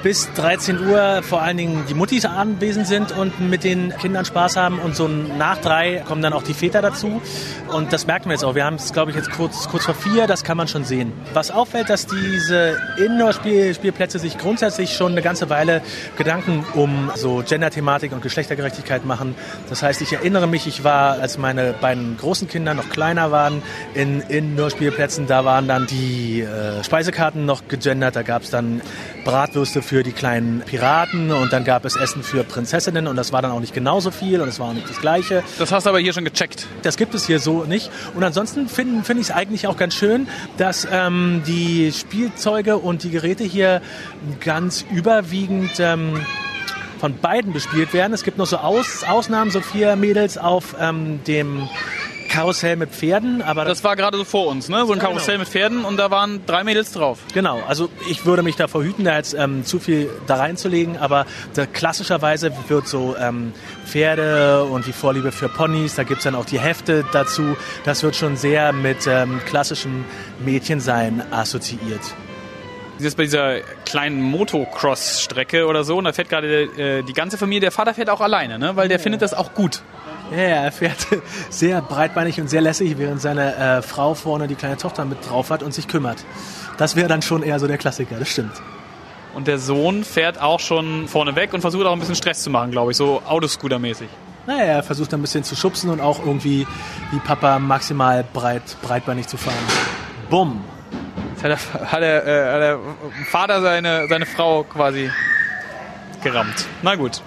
[0.04, 4.58] bis 13 Uhr vor allen Dingen die Muttis anwesend sind und mit den Kindern Spaß
[4.58, 7.22] haben und so nach drei kommen dann auch die Väter dazu
[7.70, 8.54] und das merken wir jetzt auch.
[8.54, 11.14] Wir haben es, glaube ich, jetzt kurz, kurz vor vier, das kann man schon sehen.
[11.34, 15.82] Was auffällt, dass diese Indoor-Spielplätze sich grundsätzlich schon eine ganze Weile
[16.18, 19.36] Gedanken um so Gender-Thematik und Geschlechtergerechtigkeit machen.
[19.70, 23.64] Das heißt, ich erinnere mich, ich war, als meine beiden großen Kinder noch kleiner waren,
[23.94, 28.82] in Indoor-Spielplätzen, da waren dann die äh, Speisekarten noch gegendert, da gab es dann
[29.24, 33.42] Bratwürste für die kleinen Piraten und dann gab es Essen für Prinzessinnen und das war
[33.42, 35.44] dann auch nicht genauso viel und es war auch nicht das Gleiche.
[35.58, 36.68] Das hast du aber hier schon gecheckt.
[36.82, 37.90] Das gibt es hier so nicht.
[38.16, 43.04] Und ansonsten finde find ich es eigentlich auch ganz schön, dass ähm, die Spielzeuge und
[43.04, 43.82] die Geräte hier
[44.40, 46.20] ganz überwiegend ähm,
[47.00, 48.14] von beiden bespielt werden.
[48.14, 51.68] Es gibt noch so Aus Ausnahmen, so vier Mädels auf ähm, dem
[52.34, 54.84] Karussell mit Pferden, aber das war gerade so vor uns, ne?
[54.88, 57.20] So ein Karussell mit Pferden und da waren drei Mädels drauf.
[57.32, 61.28] Genau, also ich würde mich davor hüten, da jetzt ähm, zu viel da reinzulegen, aber
[61.54, 63.54] da, klassischerweise wird so ähm,
[63.86, 68.16] Pferde und die Vorliebe für Ponys, da gibt's dann auch die Hefte dazu, das wird
[68.16, 70.04] schon sehr mit ähm, klassischem
[70.44, 72.02] Mädchensein assoziiert.
[72.98, 77.38] Sie ist bei dieser kleinen Motocross-Strecke oder so und da fährt gerade äh, die ganze
[77.38, 78.76] Familie, der Vater fährt auch alleine, ne?
[78.76, 79.82] Weil der findet das auch gut.
[80.32, 81.08] Ja, er fährt
[81.50, 85.50] sehr breitbeinig und sehr lässig, während seine äh, Frau vorne die kleine Tochter mit drauf
[85.50, 86.24] hat und sich kümmert.
[86.78, 88.54] Das wäre dann schon eher so der Klassiker, das stimmt.
[89.34, 92.52] Und der Sohn fährt auch schon vorne weg und versucht auch ein bisschen Stress zu
[92.52, 94.08] machen, glaube ich, so Autoscooter-mäßig.
[94.46, 96.68] Naja, er versucht ein bisschen zu schubsen und auch irgendwie
[97.12, 99.56] wie Papa maximal breit, breitbeinig zu fahren.
[100.30, 100.64] Bumm.
[101.44, 102.80] Hat der, hat der, äh, hat der
[103.30, 105.12] Vater seine, seine Frau quasi
[106.24, 106.66] gerammt.
[106.82, 107.22] Na gut.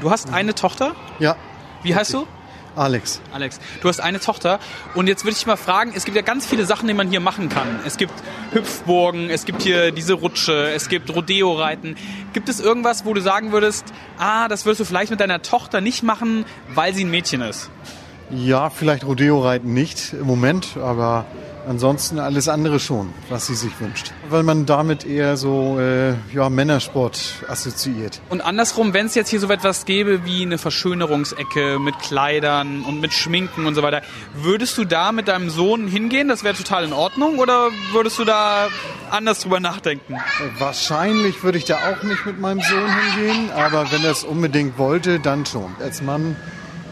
[0.00, 0.94] Du hast eine Tochter?
[1.18, 1.36] Ja.
[1.82, 2.26] Wie heißt du?
[2.74, 3.20] Alex.
[3.32, 4.58] Alex, du hast eine Tochter
[4.94, 7.20] und jetzt würde ich mal fragen, es gibt ja ganz viele Sachen, die man hier
[7.20, 7.80] machen kann.
[7.86, 8.12] Es gibt
[8.52, 11.96] Hüpfburgen, es gibt hier diese Rutsche, es gibt Rodeo-Reiten.
[12.32, 13.84] Gibt es irgendwas, wo du sagen würdest,
[14.18, 17.70] ah, das würdest du vielleicht mit deiner Tochter nicht machen, weil sie ein Mädchen ist?
[18.30, 21.26] Ja, vielleicht Rodeo-Reiten nicht im Moment, aber
[21.66, 24.12] ansonsten alles andere schon, was sie sich wünscht.
[24.28, 28.20] Weil man damit eher so äh, ja, Männersport assoziiert.
[28.30, 33.00] Und andersrum, wenn es jetzt hier so etwas gäbe wie eine Verschönerungsecke mit Kleidern und
[33.00, 34.02] mit Schminken und so weiter,
[34.34, 36.28] würdest du da mit deinem Sohn hingehen?
[36.28, 38.68] Das wäre total in Ordnung oder würdest du da
[39.10, 40.16] anders drüber nachdenken?
[40.58, 44.78] Wahrscheinlich würde ich da auch nicht mit meinem Sohn hingehen, aber wenn er es unbedingt
[44.78, 45.74] wollte, dann schon.
[45.80, 46.36] Als Mann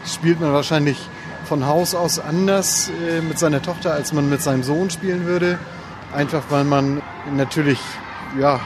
[0.05, 0.97] spielt man wahrscheinlich
[1.45, 5.57] von Haus aus anders äh, mit seiner Tochter, als man mit seinem Sohn spielen würde.
[6.13, 7.01] Einfach weil man
[7.35, 7.79] natürlich
[8.39, 8.59] ja,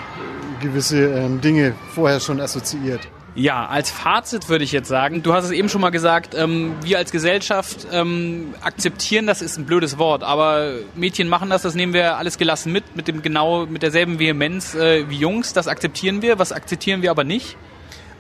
[0.62, 3.02] gewisse ähm, Dinge vorher schon assoziiert.
[3.36, 6.76] Ja, als Fazit würde ich jetzt sagen, du hast es eben schon mal gesagt, ähm,
[6.82, 11.76] wir als Gesellschaft ähm, akzeptieren, das ist ein blödes Wort, aber Mädchen machen das, das
[11.76, 15.68] nehmen wir alles gelassen mit, mit dem genau, mit derselben Vehemenz äh, wie Jungs, das
[15.68, 17.56] akzeptieren wir, was akzeptieren wir aber nicht?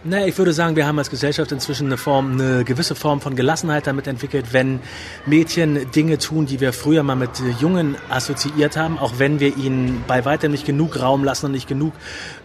[0.05, 3.35] Naja, ich würde sagen, wir haben als Gesellschaft inzwischen eine Form, eine gewisse Form von
[3.35, 4.79] Gelassenheit damit entwickelt, wenn
[5.25, 10.05] Mädchen Dinge tun, die wir früher mal mit Jungen assoziiert haben, auch wenn wir ihnen
[10.07, 11.91] bei weitem nicht genug Raum lassen und nicht genug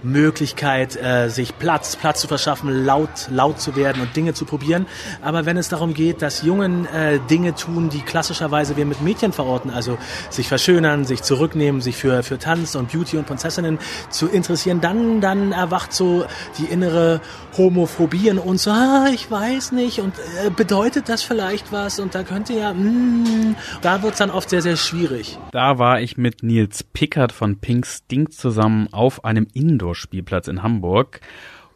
[0.02, 4.86] Möglichkeit, äh, sich Platz, Platz zu verschaffen, laut, laut zu werden und Dinge zu probieren.
[5.22, 9.32] Aber wenn es darum geht, dass Jungen äh, Dinge tun, die klassischerweise wir mit Mädchen
[9.32, 9.96] verorten, also
[10.28, 13.78] sich verschönern, sich zurücknehmen, sich für, für Tanz und Beauty und Prinzessinnen
[14.10, 16.26] zu interessieren, dann, dann erwacht so
[16.58, 17.20] die innere
[17.56, 20.14] Homophobie in uns, ah, ich weiß nicht, und
[20.44, 21.98] äh, bedeutet das vielleicht was?
[21.98, 25.38] Und da könnte ja, mm, da wird's dann oft sehr, sehr schwierig.
[25.52, 31.20] Da war ich mit Nils Pickert von Pink Stink zusammen auf einem Indoor-Spielplatz in Hamburg.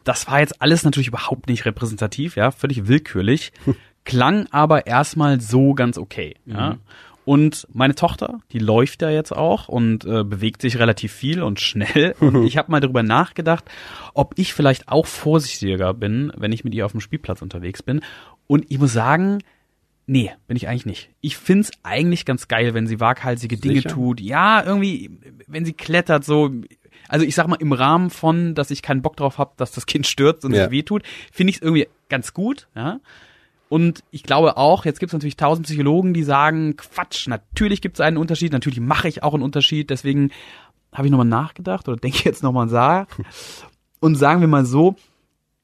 [0.03, 3.51] Das war jetzt alles natürlich überhaupt nicht repräsentativ, ja, völlig willkürlich,
[4.05, 6.77] klang aber erstmal so ganz okay, ja.
[7.29, 11.59] Und meine Tochter, die läuft ja jetzt auch und äh, bewegt sich relativ viel und
[11.59, 12.15] schnell.
[12.19, 13.65] Und ich habe mal darüber nachgedacht,
[14.15, 18.01] ob ich vielleicht auch vorsichtiger bin, wenn ich mit ihr auf dem Spielplatz unterwegs bin.
[18.47, 19.43] Und ich muss sagen,
[20.07, 21.11] nee, bin ich eigentlich nicht.
[21.21, 23.89] Ich find's eigentlich ganz geil, wenn sie waghalsige Dinge Sicher?
[23.89, 24.19] tut.
[24.21, 25.11] Ja, irgendwie,
[25.45, 26.49] wenn sie klettert, so.
[27.09, 29.85] Also ich sag mal, im Rahmen von, dass ich keinen Bock drauf habe, dass das
[29.85, 30.63] Kind stürzt und Ja.
[30.63, 32.99] sich wehtut, finde ich es irgendwie ganz gut, ja.
[33.69, 37.97] Und ich glaube auch, jetzt gibt es natürlich tausend Psychologen, die sagen, Quatsch, natürlich gibt
[37.97, 40.31] es einen Unterschied, natürlich mache ich auch einen Unterschied, deswegen
[40.91, 43.07] habe ich nochmal nachgedacht oder denke jetzt nochmal nach.
[43.99, 44.95] Und sagen wir mal so,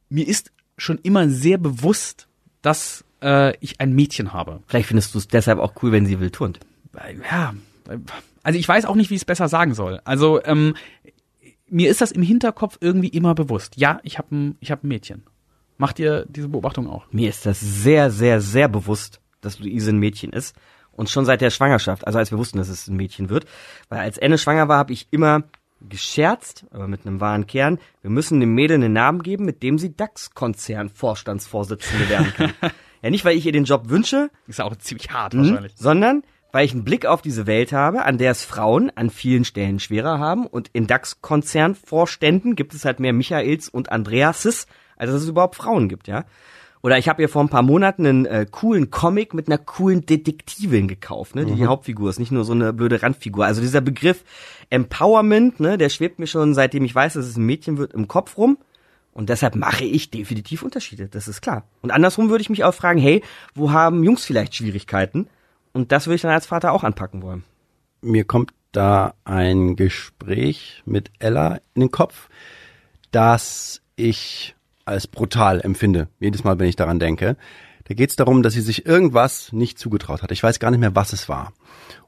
[0.09, 2.27] mir ist schon immer sehr bewusst,
[2.61, 4.61] dass äh, ich ein Mädchen habe.
[4.67, 6.59] Vielleicht findest du es deshalb auch cool, wenn sie will turnt.
[7.29, 7.53] Ja,
[8.43, 9.99] also ich weiß auch nicht, wie ich es besser sagen soll.
[10.05, 10.75] Also ähm,
[11.67, 13.77] mir ist das im Hinterkopf irgendwie immer bewusst.
[13.77, 15.23] Ja, ich habe ein, ich hab ein Mädchen.
[15.77, 17.05] Macht ihr diese Beobachtung auch?
[17.11, 20.55] Mir ist das sehr, sehr, sehr bewusst, dass Luise ein Mädchen ist.
[20.91, 23.45] Und schon seit der Schwangerschaft, also als wir wussten, dass es ein Mädchen wird.
[23.89, 25.43] Weil als Enne schwanger war, habe ich immer
[25.81, 29.77] gescherzt, aber mit einem wahren Kern, wir müssen dem Mädel einen Namen geben, mit dem
[29.77, 32.53] sie DAX-Konzern-Vorstandsvorsitzende werden kann.
[33.01, 35.41] ja, nicht, weil ich ihr den Job wünsche, Ist auch ziemlich hart Mhm.
[35.49, 35.73] wahrscheinlich.
[35.75, 39.43] sondern weil ich einen Blick auf diese Welt habe, an der es Frauen an vielen
[39.43, 44.65] Stellen schwerer haben und in DAX-Konzernvorständen gibt es halt mehr Michaels und Andreases,
[44.97, 46.25] als dass es überhaupt Frauen gibt, ja.
[46.85, 50.05] Oder ich habe ihr vor ein paar Monaten einen äh, coolen Comic mit einer coolen
[50.05, 53.43] Detektivin gekauft, ne, die die Hauptfigur ist, nicht nur so eine blöde Randfigur.
[53.43, 54.23] Also dieser Begriff
[54.69, 58.07] Empowerment, ne, der schwebt mir schon seitdem ich weiß, dass es ein Mädchen wird im
[58.07, 58.59] Kopf rum.
[59.13, 61.63] Und deshalb mache ich definitiv Unterschiede, das ist klar.
[61.81, 63.23] Und andersrum würde ich mich auch fragen, hey,
[63.55, 65.27] wo haben Jungs vielleicht Schwierigkeiten?
[65.73, 67.43] Und das würde ich dann als Vater auch anpacken wollen.
[68.01, 72.29] mir kommt da ein Gespräch mit Ella in den Kopf,
[73.11, 74.55] das ich
[74.85, 77.37] als brutal empfinde, jedes Mal, wenn ich daran denke.
[77.87, 80.31] Da geht es darum, dass sie sich irgendwas nicht zugetraut hat.
[80.31, 81.53] Ich weiß gar nicht mehr, was es war.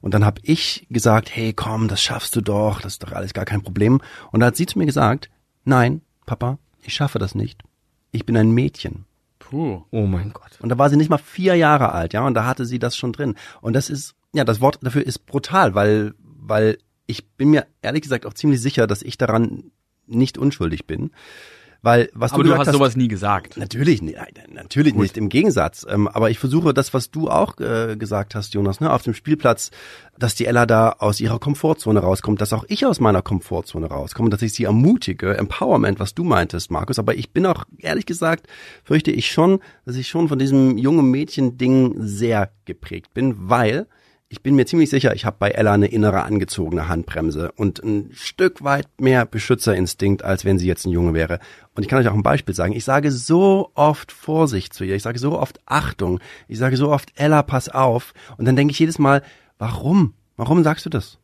[0.00, 3.32] Und dann habe ich gesagt, hey, komm, das schaffst du doch, das ist doch alles
[3.32, 4.00] gar kein Problem.
[4.32, 5.30] Und da hat sie zu mir gesagt,
[5.64, 7.62] nein, Papa, ich schaffe das nicht.
[8.10, 9.04] Ich bin ein Mädchen.
[9.38, 9.82] Puh.
[9.90, 10.58] Oh mein Gott.
[10.60, 12.96] Und da war sie nicht mal vier Jahre alt, ja, und da hatte sie das
[12.96, 13.36] schon drin.
[13.60, 18.02] Und das ist, ja, das Wort dafür ist brutal, weil, weil ich bin mir ehrlich
[18.02, 19.70] gesagt auch ziemlich sicher, dass ich daran
[20.06, 21.10] nicht unschuldig bin.
[21.80, 23.56] Weil, was Aber du du gesagt hast sowas nie gesagt.
[23.56, 24.18] Natürlich nicht,
[24.52, 25.86] natürlich nicht, im Gegensatz.
[25.88, 29.14] Ähm, aber ich versuche das, was du auch äh, gesagt hast, Jonas, ne, auf dem
[29.14, 29.70] Spielplatz,
[30.18, 34.28] dass die Ella da aus ihrer Komfortzone rauskommt, dass auch ich aus meiner Komfortzone rauskomme,
[34.28, 36.98] dass ich sie ermutige, Empowerment, was du meintest, Markus.
[36.98, 38.48] Aber ich bin auch, ehrlich gesagt,
[38.82, 43.86] fürchte ich schon, dass ich schon von diesem jungen Mädchen-Ding sehr geprägt bin, weil
[44.30, 48.10] ich bin mir ziemlich sicher, ich habe bei Ella eine innere angezogene Handbremse und ein
[48.12, 51.38] Stück weit mehr Beschützerinstinkt, als wenn sie jetzt ein Junge wäre.
[51.74, 52.74] Und ich kann euch auch ein Beispiel sagen.
[52.74, 54.96] Ich sage so oft Vorsicht zu ihr.
[54.96, 56.20] Ich sage so oft Achtung.
[56.46, 58.12] Ich sage so oft Ella, pass auf.
[58.36, 59.22] Und dann denke ich jedes Mal,
[59.58, 60.12] warum?
[60.36, 61.18] Warum sagst du das?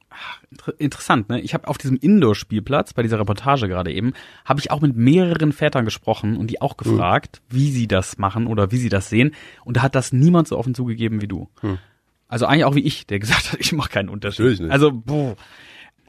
[0.51, 1.41] Inter interessant, ne?
[1.41, 4.13] Ich habe auf diesem Indoor-Spielplatz bei dieser Reportage gerade eben
[4.45, 7.59] habe ich auch mit mehreren Vätern gesprochen und die auch gefragt, Hm.
[7.59, 10.57] wie sie das machen oder wie sie das sehen und da hat das niemand so
[10.57, 11.49] offen zugegeben wie du.
[11.61, 11.79] Hm.
[12.29, 14.41] Also eigentlich auch wie ich, der gesagt hat, ich mache keinen Unterschied.
[14.41, 14.73] Natürlich nicht.
[14.73, 15.37] Also boah.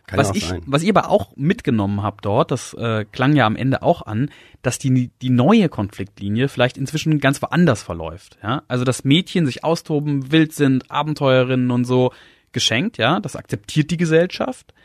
[0.07, 0.61] Kann was ich, sein.
[0.67, 4.29] was ihr aber auch mitgenommen habt dort, das äh, klang ja am Ende auch an,
[4.61, 8.37] dass die die neue Konfliktlinie vielleicht inzwischen ganz woanders verläuft.
[8.43, 12.11] Ja, also dass Mädchen sich austoben, wild sind, Abenteuerinnen und so
[12.51, 12.99] geschenkt.
[12.99, 14.75] Ja, das akzeptiert die Gesellschaft.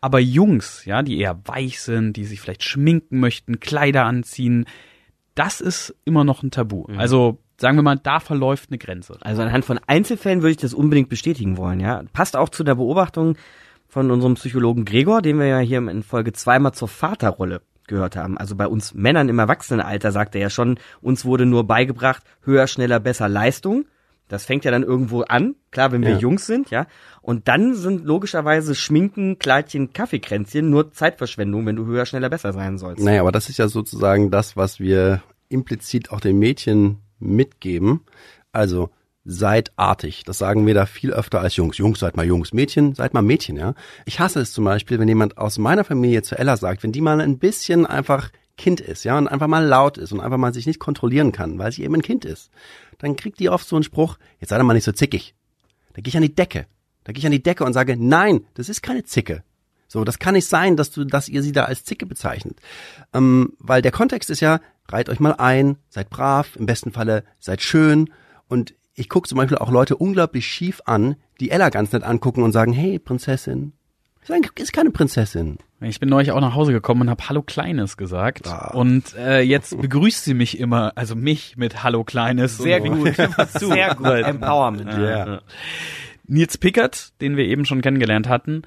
[0.00, 4.66] Aber Jungs, ja, die eher weich sind, die sich vielleicht schminken möchten, Kleider anziehen,
[5.34, 6.86] das ist immer noch ein Tabu.
[6.96, 9.16] Also sagen wir mal, da verläuft eine Grenze.
[9.20, 12.02] Also anhand von Einzelfällen würde ich das unbedingt bestätigen wollen, ja.
[12.12, 13.36] Passt auch zu der Beobachtung
[13.86, 18.38] von unserem Psychologen Gregor, den wir ja hier in Folge zweimal zur Vaterrolle gehört haben.
[18.38, 22.66] Also bei uns Männern im Erwachsenenalter sagt er ja schon, uns wurde nur beigebracht, höher,
[22.66, 23.84] schneller, besser Leistung.
[24.28, 26.18] Das fängt ja dann irgendwo an, klar, wenn wir Ja.
[26.18, 26.86] Jungs sind, ja.
[27.20, 32.78] Und dann sind logischerweise Schminken, Kleidchen, Kaffeekränzchen nur Zeitverschwendung, wenn du höher, schneller, besser sein
[32.78, 33.04] sollst.
[33.04, 38.00] Naja, aber das ist ja sozusagen das, was wir implizit auch den Mädchen mitgeben.
[38.52, 38.90] Also
[39.24, 40.24] seid artig.
[40.24, 41.78] Das sagen wir da viel öfter als Jungs.
[41.78, 42.52] Jungs, seid mal Jungs.
[42.52, 43.74] Mädchen, seid mal Mädchen, ja.
[44.06, 47.00] Ich hasse es zum Beispiel, wenn jemand aus meiner Familie zu Ella sagt, wenn die
[47.00, 50.52] mal ein bisschen einfach Kind ist, ja, und einfach mal laut ist und einfach mal
[50.52, 52.50] sich nicht kontrollieren kann, weil sie eben ein Kind ist,
[52.98, 55.34] dann kriegt die oft so einen Spruch, jetzt sei doch mal nicht so zickig.
[55.94, 56.66] Da gehe ich an die Decke.
[57.04, 59.42] Da gehe ich an die Decke und sage, nein, das ist keine Zicke.
[59.92, 62.60] So, das kann nicht sein, dass du, dass ihr sie da als Zicke bezeichnet.
[63.12, 67.24] Ähm, weil der Kontext ist ja, reiht euch mal ein, seid brav, im besten Falle
[67.40, 68.08] seid schön.
[68.46, 72.44] Und ich gucke zum Beispiel auch Leute unglaublich schief an, die Ella ganz nett angucken
[72.44, 73.72] und sagen, hey, Prinzessin.
[74.54, 75.58] Ist keine Prinzessin.
[75.80, 78.46] Ich bin neulich auch nach Hause gekommen und habe Hallo Kleines gesagt.
[78.74, 82.58] Und äh, jetzt begrüßt sie mich immer, also mich mit Hallo Kleines.
[82.58, 83.16] Sehr und gut.
[83.48, 84.06] Sehr gut.
[84.06, 84.92] Empowerment.
[84.92, 85.40] Ja.
[86.28, 88.62] Nils Pickert, den wir eben schon kennengelernt hatten,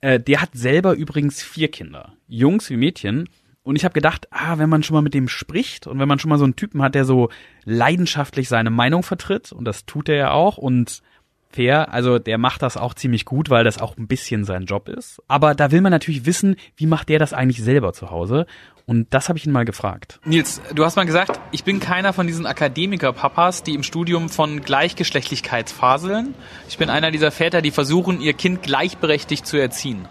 [0.00, 2.12] äh, der hat selber übrigens vier Kinder.
[2.28, 3.28] Jungs wie Mädchen.
[3.62, 6.20] Und ich habe gedacht, ah, wenn man schon mal mit dem spricht und wenn man
[6.20, 7.30] schon mal so einen Typen hat, der so
[7.64, 11.02] leidenschaftlich seine Meinung vertritt, und das tut er ja auch, und
[11.50, 14.88] fair, also der macht das auch ziemlich gut, weil das auch ein bisschen sein Job
[14.88, 15.22] ist.
[15.28, 18.46] Aber da will man natürlich wissen, wie macht der das eigentlich selber zu Hause?
[18.86, 20.20] Und das habe ich ihn mal gefragt.
[20.24, 24.60] Nils, du hast mal gesagt, ich bin keiner von diesen Akademiker-Papas, die im Studium von
[24.60, 26.34] Gleichgeschlechtlichkeit faseln.
[26.68, 30.06] Ich bin einer dieser Väter, die versuchen, ihr Kind gleichberechtigt zu erziehen.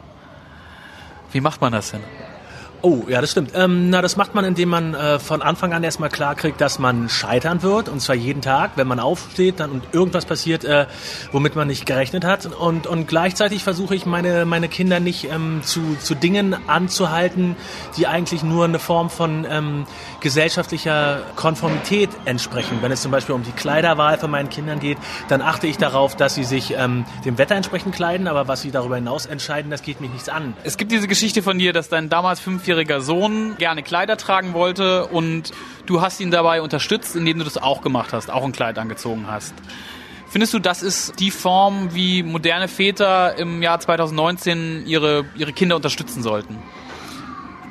[1.32, 2.02] Wie macht man das denn?
[2.88, 3.54] Oh, ja, das stimmt.
[3.56, 6.78] Ähm, na, das macht man, indem man äh, von Anfang an erstmal klar kriegt, dass
[6.78, 7.90] man scheitern wird.
[7.90, 10.86] Und zwar jeden Tag, wenn man aufsteht dann und irgendwas passiert, äh,
[11.32, 12.46] womit man nicht gerechnet hat.
[12.46, 17.56] Und, und gleichzeitig versuche ich meine, meine Kinder nicht ähm, zu, zu Dingen anzuhalten,
[17.98, 19.88] die eigentlich nur eine Form von ähm,
[20.20, 22.78] gesellschaftlicher Konformität entsprechen.
[22.82, 26.16] Wenn es zum Beispiel um die Kleiderwahl von meinen Kindern geht, dann achte ich darauf,
[26.16, 28.28] dass sie sich ähm, dem Wetter entsprechend kleiden.
[28.28, 30.54] Aber was sie darüber hinaus entscheiden, das geht mich nichts an.
[30.64, 35.06] Es gibt diese Geschichte von dir, dass dein damals fünfjähriger Sohn gerne Kleider tragen wollte
[35.06, 35.52] und
[35.86, 39.28] du hast ihn dabei unterstützt, indem du das auch gemacht hast, auch ein Kleid angezogen
[39.30, 39.54] hast.
[40.28, 45.78] Findest du, das ist die Form, wie moderne Väter im Jahr 2019 ihre, ihre Kinder
[45.78, 46.58] unterstützen sollten?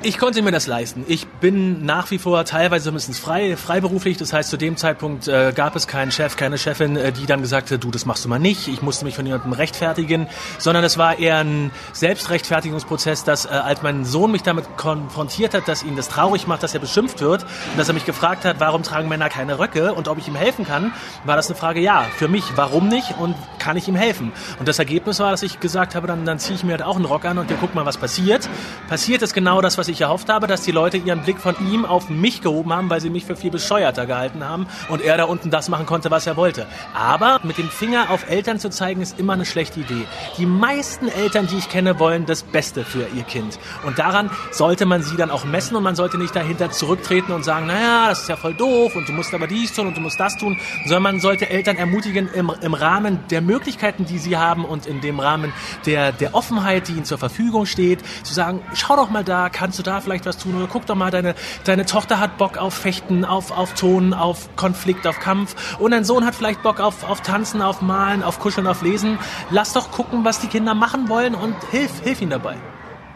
[0.05, 1.03] Ich konnte mir das leisten.
[1.07, 4.17] Ich bin nach wie vor teilweise mindestens frei, freiberuflich.
[4.17, 7.41] Das heißt, zu dem Zeitpunkt äh, gab es keinen Chef, keine Chefin, äh, die dann
[7.41, 8.67] gesagt hat, du, das machst du mal nicht.
[8.67, 10.27] Ich musste mich von jemandem rechtfertigen,
[10.59, 15.67] sondern es war eher ein Selbstrechtfertigungsprozess, dass äh, als mein Sohn mich damit konfrontiert hat,
[15.67, 18.59] dass ihn das traurig macht, dass er beschimpft wird und dass er mich gefragt hat,
[18.59, 21.79] warum tragen Männer keine Röcke und ob ich ihm helfen kann, war das eine Frage,
[21.79, 24.33] ja, für mich, warum nicht und kann ich ihm helfen?
[24.59, 26.95] Und das Ergebnis war, dass ich gesagt habe, dann, dann ziehe ich mir halt auch
[26.95, 28.47] einen Rock an und wir gucken mal, was passiert.
[28.87, 31.85] Passiert ist genau das, was ich erhofft habe, dass die Leute ihren Blick von ihm
[31.85, 35.25] auf mich gehoben haben, weil sie mich für viel bescheuerter gehalten haben und er da
[35.25, 36.67] unten das machen konnte, was er wollte.
[36.93, 40.05] Aber mit dem Finger auf Eltern zu zeigen, ist immer eine schlechte Idee.
[40.37, 43.59] Die meisten Eltern, die ich kenne, wollen das Beste für ihr Kind.
[43.85, 47.43] Und daran sollte man sie dann auch messen und man sollte nicht dahinter zurücktreten und
[47.43, 50.01] sagen, naja, das ist ja voll doof und du musst aber dies tun und du
[50.01, 54.37] musst das tun, sondern man sollte Eltern ermutigen, im, im Rahmen der Möglichkeiten, die sie
[54.37, 55.53] haben und in dem Rahmen
[55.85, 59.74] der, der Offenheit, die ihnen zur Verfügung steht, zu sagen, schau doch mal da, kannst
[59.79, 62.73] du da vielleicht was tun oder guck doch mal, deine, deine Tochter hat Bock auf
[62.73, 67.03] Fechten, auf, auf Ton, auf Konflikt, auf Kampf und dein Sohn hat vielleicht Bock auf,
[67.03, 69.17] auf Tanzen, auf Malen, auf Kuscheln, auf Lesen.
[69.49, 72.55] Lass doch gucken, was die Kinder machen wollen und hilf, hilf ihnen dabei.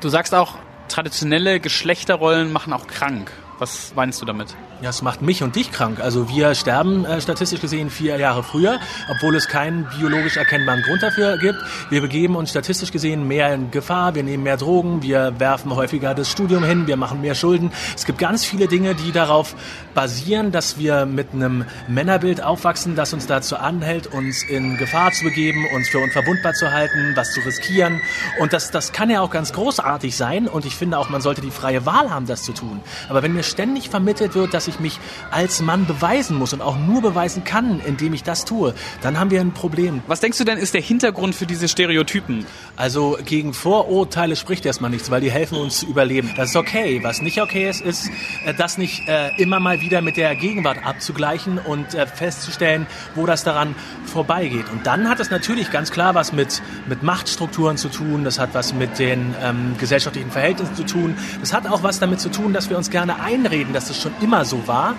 [0.02, 0.56] Du sagst auch,
[0.88, 3.32] traditionelle Geschlechterrollen machen auch krank.
[3.60, 4.56] Was meinst du damit?
[4.82, 6.00] Ja, es macht mich und dich krank.
[6.00, 11.04] Also wir sterben äh, statistisch gesehen vier Jahre früher, obwohl es keinen biologisch erkennbaren Grund
[11.04, 11.58] dafür gibt.
[11.90, 16.16] Wir begeben uns statistisch gesehen mehr in Gefahr, wir nehmen mehr Drogen, wir werfen häufiger
[16.16, 17.74] das Studium hin, wir machen mehr Schulden.
[17.94, 19.54] Es gibt ganz viele Dinge, die darauf
[19.94, 25.26] basieren, dass wir mit einem Männerbild aufwachsen, das uns dazu anhält, uns in Gefahr zu
[25.26, 28.00] begeben, uns für unverwundbar zu halten, was zu riskieren.
[28.40, 30.48] Und das, das kann ja auch ganz großartig sein.
[30.48, 32.80] Und ich finde auch, man sollte die freie Wahl haben, das zu tun.
[33.10, 35.00] Aber wenn mir ständig vermittelt wird, dass ich mich
[35.32, 39.32] als Mann beweisen muss und auch nur beweisen kann, indem ich das tue, dann haben
[39.32, 40.02] wir ein Problem.
[40.08, 42.46] Was denkst du denn ist der Hintergrund für diese Stereotypen?
[42.76, 46.32] Also gegen Vorurteile spricht erstmal nichts, weil die helfen uns zu überleben.
[46.38, 47.00] Das ist okay.
[47.04, 48.10] Was nicht okay ist, ist,
[48.46, 53.26] äh, das nicht äh, immer mal wieder mit der Gegenwart abzugleichen und äh, festzustellen, wo
[53.26, 54.70] das daran vorbeigeht.
[54.72, 58.54] Und dann hat es natürlich ganz klar was mit, mit Machtstrukturen zu tun, das hat
[58.54, 62.54] was mit den ähm, gesellschaftlichen Verhältnissen zu tun, das hat auch was damit zu tun,
[62.54, 64.96] dass wir uns gerne einreden, dass es schon immer so war.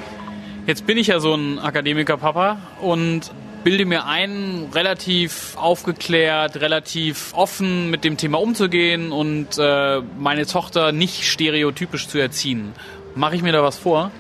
[0.67, 3.31] Jetzt bin ich ja so ein Akademiker-Papa und
[3.65, 10.93] bilde mir ein, relativ aufgeklärt, relativ offen mit dem Thema umzugehen und äh, meine Tochter
[10.93, 12.73] nicht stereotypisch zu erziehen.
[13.15, 14.11] Mache ich mir da was vor?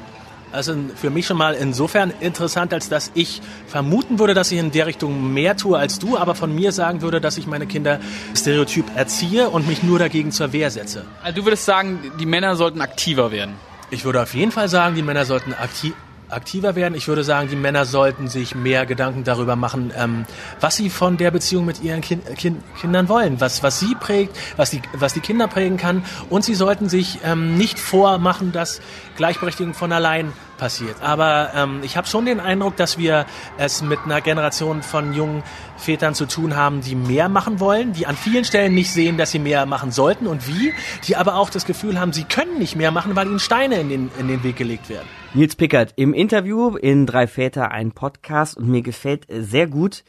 [0.53, 4.73] Also für mich schon mal insofern interessant, als dass ich vermuten würde, dass ich in
[4.73, 8.01] der Richtung mehr tue als du, aber von mir sagen würde, dass ich meine Kinder
[8.37, 11.05] stereotyp erziehe und mich nur dagegen zur Wehr setze.
[11.23, 13.55] Also du würdest sagen, die Männer sollten aktiver werden.
[13.93, 15.95] Ich würde auf jeden Fall sagen, die Männer sollten aktiv
[16.29, 16.95] aktiver werden.
[16.95, 20.27] Ich würde sagen, die Männer sollten sich mehr Gedanken darüber machen, ähm,
[20.61, 24.37] was sie von der Beziehung mit ihren kind, kind, Kindern wollen, was, was sie prägt,
[24.57, 26.05] was die, was die Kinder prägen kann.
[26.29, 28.81] Und sie sollten sich ähm, nicht vormachen, dass
[29.17, 31.03] Gleichberechtigung von allein passiert.
[31.03, 33.27] Aber ähm, ich habe schon den Eindruck, dass wir
[33.59, 35.43] es mit einer Generation von jungen
[35.77, 39.33] Vätern zu tun haben, die mehr machen wollen, die an vielen Stellen nicht sehen, dass
[39.33, 40.73] sie mehr machen sollten und wie,
[41.09, 43.89] die aber auch das Gefühl haben, sie können nicht mehr machen, weil ihnen Steine in
[43.89, 45.09] den, in den Weg gelegt werden.
[45.35, 50.05] Nils Pickert im Interview in Drei Väter ein Podcast und mir gefällt sehr gut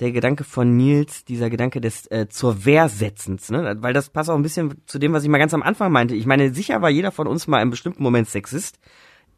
[0.00, 3.76] der Gedanke von Nils, dieser Gedanke des äh, zur Wehrsetzens, ne?
[3.78, 6.16] weil das passt auch ein bisschen zu dem, was ich mal ganz am Anfang meinte.
[6.16, 8.80] Ich meine, sicher war jeder von uns mal einem bestimmten Moment Sexist.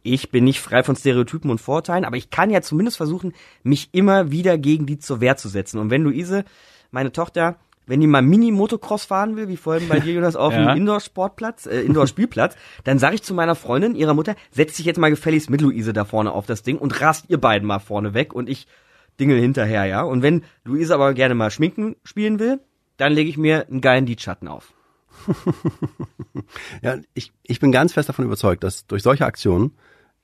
[0.04, 3.32] Ich bin nicht frei von Stereotypen und Vorurteilen, aber ich kann ja zumindest versuchen,
[3.62, 5.78] mich immer wieder gegen die zur Wehr zu setzen.
[5.78, 6.44] Und wenn Luise,
[6.90, 10.74] meine Tochter, wenn die mal Mini-Motocross fahren will, wie vorhin bei dir, Jonas, auf Ja.
[10.74, 15.08] Indoor-Sportplatz, äh, Indoor-Spielplatz, dann sage ich zu meiner Freundin, ihrer Mutter, setz dich jetzt mal
[15.08, 18.34] gefälligst mit Luise da vorne auf das Ding und rast ihr beiden mal vorne weg
[18.34, 18.66] und ich
[19.18, 20.02] dingel hinterher, ja.
[20.02, 22.60] Und wenn Luise aber gerne mal Schminken spielen will,
[22.98, 24.74] dann lege ich mir einen geilen Lidschatten auf.
[26.82, 29.72] Ja, ich, ich bin ganz fest davon überzeugt, dass durch solche Aktionen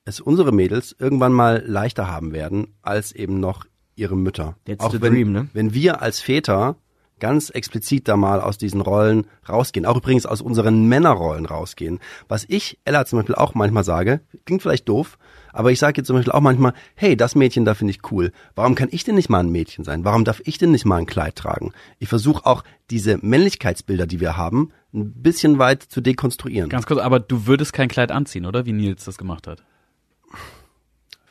[0.05, 4.55] es unsere Mädels irgendwann mal leichter haben werden, als eben noch ihre Mütter.
[4.65, 5.47] That's auch the wenn, dream, ne?
[5.53, 6.75] wenn wir als Väter
[7.19, 11.99] ganz explizit da mal aus diesen Rollen rausgehen, auch übrigens aus unseren Männerrollen rausgehen.
[12.27, 15.19] Was ich Ella zum Beispiel auch manchmal sage, klingt vielleicht doof,
[15.53, 18.31] aber ich sage ihr zum Beispiel auch manchmal, hey, das Mädchen da finde ich cool.
[18.55, 20.03] Warum kann ich denn nicht mal ein Mädchen sein?
[20.03, 21.73] Warum darf ich denn nicht mal ein Kleid tragen?
[21.99, 26.69] Ich versuche auch diese Männlichkeitsbilder, die wir haben, ein bisschen weit zu dekonstruieren.
[26.69, 28.65] Ganz kurz, aber du würdest kein Kleid anziehen, oder?
[28.65, 29.63] Wie Nils das gemacht hat.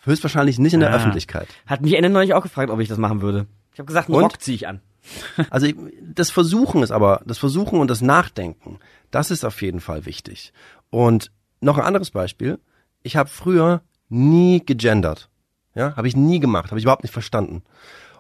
[0.03, 0.97] Höchstwahrscheinlich nicht in der Ah.
[0.97, 1.49] Öffentlichkeit.
[1.67, 3.47] Hat mich Ende neulich auch gefragt, ob ich das machen würde.
[3.73, 4.25] Ich habe gesagt, einen Und?
[4.25, 4.81] Rock ziehe ich an.
[5.51, 8.79] Also ich- das Versuchen ist aber, das Versuchen und das Nachdenken,
[9.11, 10.53] das ist auf jeden Fall wichtig.
[10.91, 11.31] Und
[11.61, 12.59] noch ein anderes Beispiel.
[13.03, 15.29] Ich habe früher nie gegendert.
[15.75, 17.63] Ja, habe ich nie gemacht, habe ich überhaupt nicht verstanden.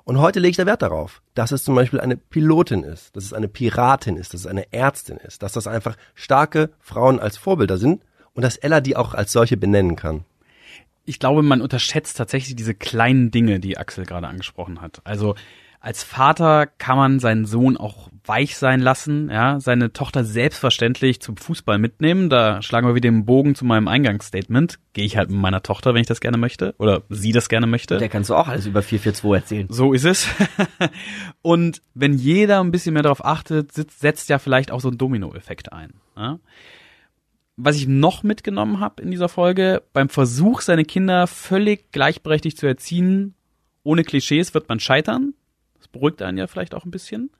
[0.04, 3.24] Und heute lege ich da Wert darauf, dass es zum Beispiel eine Pilotin ist, dass
[3.24, 7.36] es eine Piratin ist, dass es eine Ärztin ist, dass das einfach starke Frauen als
[7.36, 8.02] Vorbilder sind
[8.32, 10.24] und dass Ella die auch als solche benennen kann.
[11.10, 15.02] Ich glaube, man unterschätzt tatsächlich diese kleinen Dinge, die Axel gerade angesprochen hat.
[15.04, 15.34] Also
[15.80, 21.36] als Vater kann man seinen Sohn auch weich sein lassen, ja, seine Tochter selbstverständlich zum
[21.36, 22.28] Fußball mitnehmen.
[22.28, 24.78] Da schlagen wir wieder den Bogen zu meinem Eingangsstatement.
[24.92, 27.66] Gehe ich halt mit meiner Tochter, wenn ich das gerne möchte oder sie das gerne
[27.66, 27.96] möchte.
[27.96, 29.66] Der kannst du auch alles über 442 erzählen.
[29.68, 30.28] So ist es.
[31.42, 34.98] Und wenn jeder ein bisschen mehr darauf achtet, sitzt, setzt ja vielleicht auch so ein
[34.98, 35.94] Dominoeffekt ein.
[36.16, 36.38] Ja?
[37.62, 42.66] Was ich noch mitgenommen habe in dieser Folge, beim Versuch, seine Kinder völlig gleichberechtigt zu
[42.66, 43.34] erziehen,
[43.82, 45.34] ohne Klischees wird man scheitern.
[45.78, 47.30] Das beruhigt einen ja vielleicht auch ein bisschen.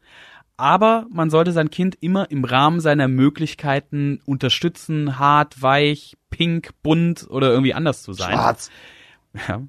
[0.57, 7.27] Aber man sollte sein Kind immer im Rahmen seiner Möglichkeiten unterstützen, hart, weich, pink, bunt
[7.31, 8.33] oder irgendwie anders zu sein.
[8.35, 8.71] Schwarz.
[9.49, 9.63] Ja.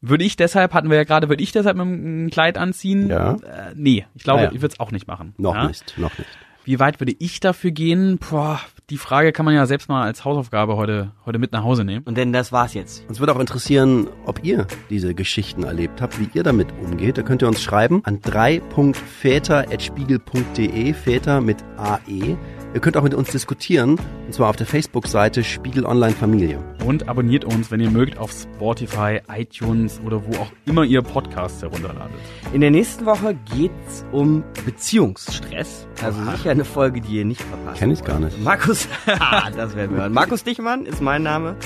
[0.00, 3.10] Würde ich deshalb, hatten wir ja gerade, würde ich deshalb mit einem Kleid anziehen?
[3.10, 3.34] Ja.
[3.34, 4.52] Äh, nee, ich glaube, Ah ja.
[4.52, 5.34] ich würde es auch nicht machen.
[5.36, 5.68] Noch ja?
[5.68, 6.30] nicht, noch nicht.
[6.64, 8.18] Wie weit würde ich dafür gehen?
[8.18, 8.60] Boah,
[8.90, 12.04] die Frage kann man ja selbst mal als Hausaufgabe heute, heute mit nach Hause nehmen.
[12.04, 13.08] Und denn das war's jetzt.
[13.08, 17.16] Uns würde auch interessieren, ob ihr diese Geschichten erlebt habt, wie ihr damit umgeht.
[17.16, 22.36] Da könnt ihr uns schreiben an 3.väter.spiegel.de, Väter mit AE.
[22.72, 26.62] Ihr könnt auch mit uns diskutieren, und zwar auf der Facebook-Seite Spiegel Online Familie.
[26.84, 31.60] Und abonniert uns, wenn ihr mögt, auf Spotify, iTunes oder wo auch immer ihr Podcasts
[31.62, 32.14] herunterladet.
[32.52, 35.88] In der nächsten Woche geht's um Beziehungsstress.
[36.00, 37.80] Also sicher eine Folge, die ihr nicht verpasst.
[37.80, 38.40] Kenn ich gar nicht.
[38.44, 40.12] Markus, ah, das werden wir hören.
[40.12, 41.56] Markus Dichmann ist mein Name.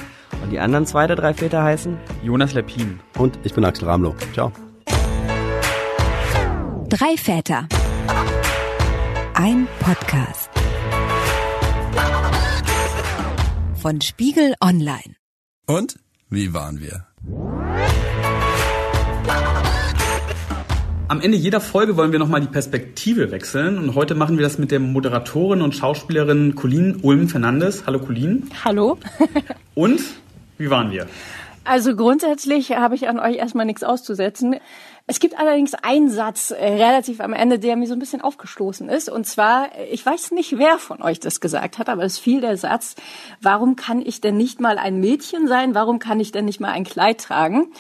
[0.42, 1.98] Und die anderen zwei der drei Väter heißen?
[2.22, 2.98] Jonas Lepin.
[3.18, 4.14] Und ich bin Axel Ramlow.
[4.32, 4.52] Ciao.
[6.88, 7.68] Drei Väter.
[9.34, 10.48] Ein Podcast.
[13.84, 15.14] Von Spiegel Online.
[15.66, 15.96] Und
[16.30, 17.06] wie waren wir?
[21.08, 24.56] Am Ende jeder Folge wollen wir nochmal die Perspektive wechseln und heute machen wir das
[24.56, 27.84] mit der Moderatorin und Schauspielerin Colleen Ulm Fernandes.
[27.86, 28.50] Hallo Colleen.
[28.64, 28.96] Hallo.
[29.74, 30.00] Und
[30.56, 31.06] wie waren wir?
[31.64, 34.56] Also grundsätzlich habe ich an euch erstmal nichts auszusetzen.
[35.06, 38.88] Es gibt allerdings einen Satz äh, relativ am Ende, der mir so ein bisschen aufgestoßen
[38.88, 39.10] ist.
[39.10, 42.56] Und zwar, ich weiß nicht, wer von euch das gesagt hat, aber es fiel der
[42.56, 42.94] Satz,
[43.42, 45.74] warum kann ich denn nicht mal ein Mädchen sein?
[45.74, 47.70] Warum kann ich denn nicht mal ein Kleid tragen?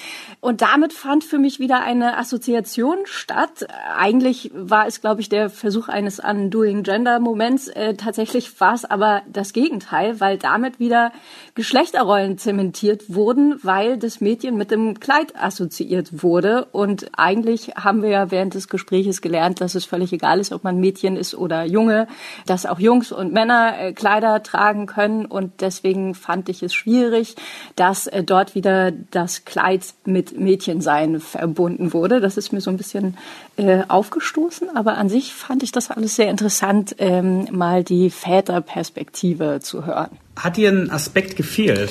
[0.40, 3.68] Und damit fand für mich wieder eine Assoziation statt.
[3.96, 7.68] Eigentlich war es, glaube ich, der Versuch eines Undoing Gender Moments.
[7.68, 11.10] Äh, tatsächlich war es aber das Gegenteil, weil damit wieder
[11.54, 16.66] Geschlechterrollen zementiert wurden, weil das Mädchen mit dem Kleid assoziiert wurde.
[16.66, 20.64] Und eigentlich haben wir ja während des Gespräches gelernt, dass es völlig egal ist, ob
[20.64, 22.06] man Mädchen ist oder Junge,
[22.46, 25.26] dass auch Jungs und Männer äh, Kleider tragen können.
[25.26, 27.36] Und deswegen fand ich es schwierig,
[27.76, 32.20] dass äh, dort wieder das Kleid mit Mädchensein verbunden wurde.
[32.20, 33.16] Das ist mir so ein bisschen
[33.56, 34.76] äh, aufgestoßen.
[34.76, 40.10] Aber an sich fand ich das alles sehr interessant, ähm, mal die Väterperspektive zu hören.
[40.36, 41.90] Hat dir ein Aspekt gefehlt?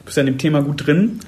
[0.00, 1.20] Du bist ja in dem Thema gut drin.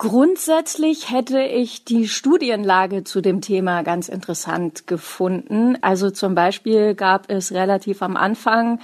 [0.00, 5.76] Grundsätzlich hätte ich die Studienlage zu dem Thema ganz interessant gefunden.
[5.82, 8.80] Also zum Beispiel gab es relativ am Anfang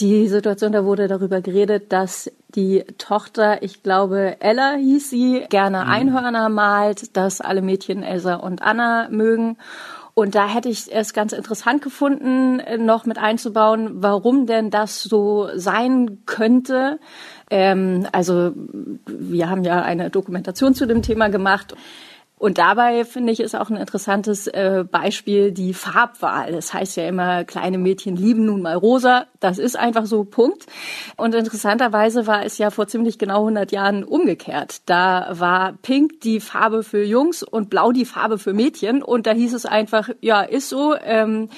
[0.00, 5.86] die Situation, da wurde darüber geredet, dass die Tochter, ich glaube Ella hieß sie, gerne
[5.86, 9.58] Einhörner malt, dass alle Mädchen Elsa und Anna mögen.
[10.14, 15.48] Und da hätte ich es ganz interessant gefunden, noch mit einzubauen, warum denn das so
[15.54, 16.98] sein könnte.
[17.50, 18.52] Ähm, also
[19.06, 21.74] wir haben ja eine Dokumentation zu dem Thema gemacht.
[22.38, 26.52] Und dabei finde ich ist auch ein interessantes äh, Beispiel die Farbwahl.
[26.52, 29.26] Das heißt ja immer, kleine Mädchen lieben nun mal rosa.
[29.40, 30.66] Das ist einfach so, Punkt.
[31.16, 34.82] Und interessanterweise war es ja vor ziemlich genau 100 Jahren umgekehrt.
[34.86, 39.02] Da war Pink die Farbe für Jungs und Blau die Farbe für Mädchen.
[39.02, 41.48] Und da hieß es einfach, ja, ist so, ähm,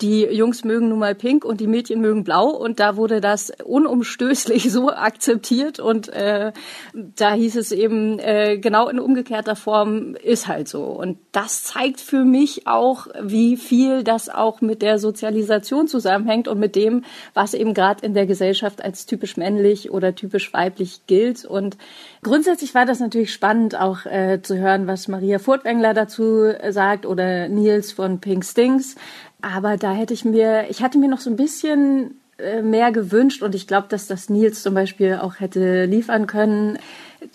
[0.00, 2.48] die Jungs mögen nun mal Pink und die Mädchen mögen Blau.
[2.48, 5.80] Und da wurde das unumstößlich so akzeptiert.
[5.80, 6.52] Und äh,
[6.94, 10.84] da hieß es eben äh, genau in umgekehrter Form, ist halt so.
[10.84, 16.58] Und das zeigt für mich auch, wie viel das auch mit der Sozialisation zusammenhängt und
[16.58, 17.04] mit dem,
[17.34, 21.44] was eben gerade in der Gesellschaft als typisch männlich oder typisch weiblich gilt.
[21.44, 21.76] Und
[22.22, 27.48] grundsätzlich war das natürlich spannend, auch äh, zu hören, was Maria Furtwängler dazu sagt oder
[27.48, 28.96] Nils von Pink Stings.
[29.40, 33.42] Aber da hätte ich mir, ich hatte mir noch so ein bisschen äh, mehr gewünscht
[33.42, 36.78] und ich glaube, dass das Nils zum Beispiel auch hätte liefern können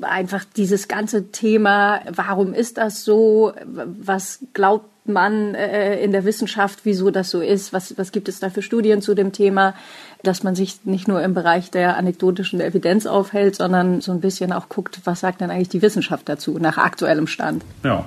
[0.02, 6.80] einfach dieses ganze Thema, warum ist das so, was glaubt man äh, in der Wissenschaft,
[6.84, 9.76] wieso das so ist, was, was gibt es da für Studien zu dem Thema,
[10.24, 14.54] dass man sich nicht nur im Bereich der anekdotischen Evidenz aufhält, sondern so ein bisschen
[14.54, 17.64] auch guckt, was sagt denn eigentlich die Wissenschaft dazu nach aktuellem Stand.
[17.84, 18.06] Ja,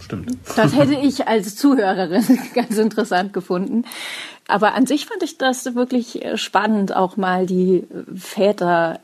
[0.00, 0.36] stimmt.
[0.56, 3.84] Das hätte ich als Zuhörerin ganz interessant gefunden.
[4.46, 7.84] Aber an sich fand ich das wirklich spannend, auch mal die
[8.14, 9.00] Väter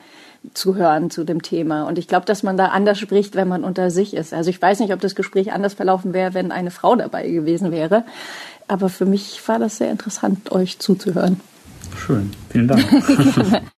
[0.53, 1.83] zu hören zu dem Thema.
[1.87, 4.33] Und ich glaube, dass man da anders spricht, wenn man unter sich ist.
[4.33, 7.71] Also ich weiß nicht, ob das Gespräch anders verlaufen wäre, wenn eine Frau dabei gewesen
[7.71, 8.03] wäre.
[8.67, 11.39] Aber für mich war das sehr interessant, euch zuzuhören.
[11.97, 12.31] Schön.
[12.49, 13.61] Vielen Dank.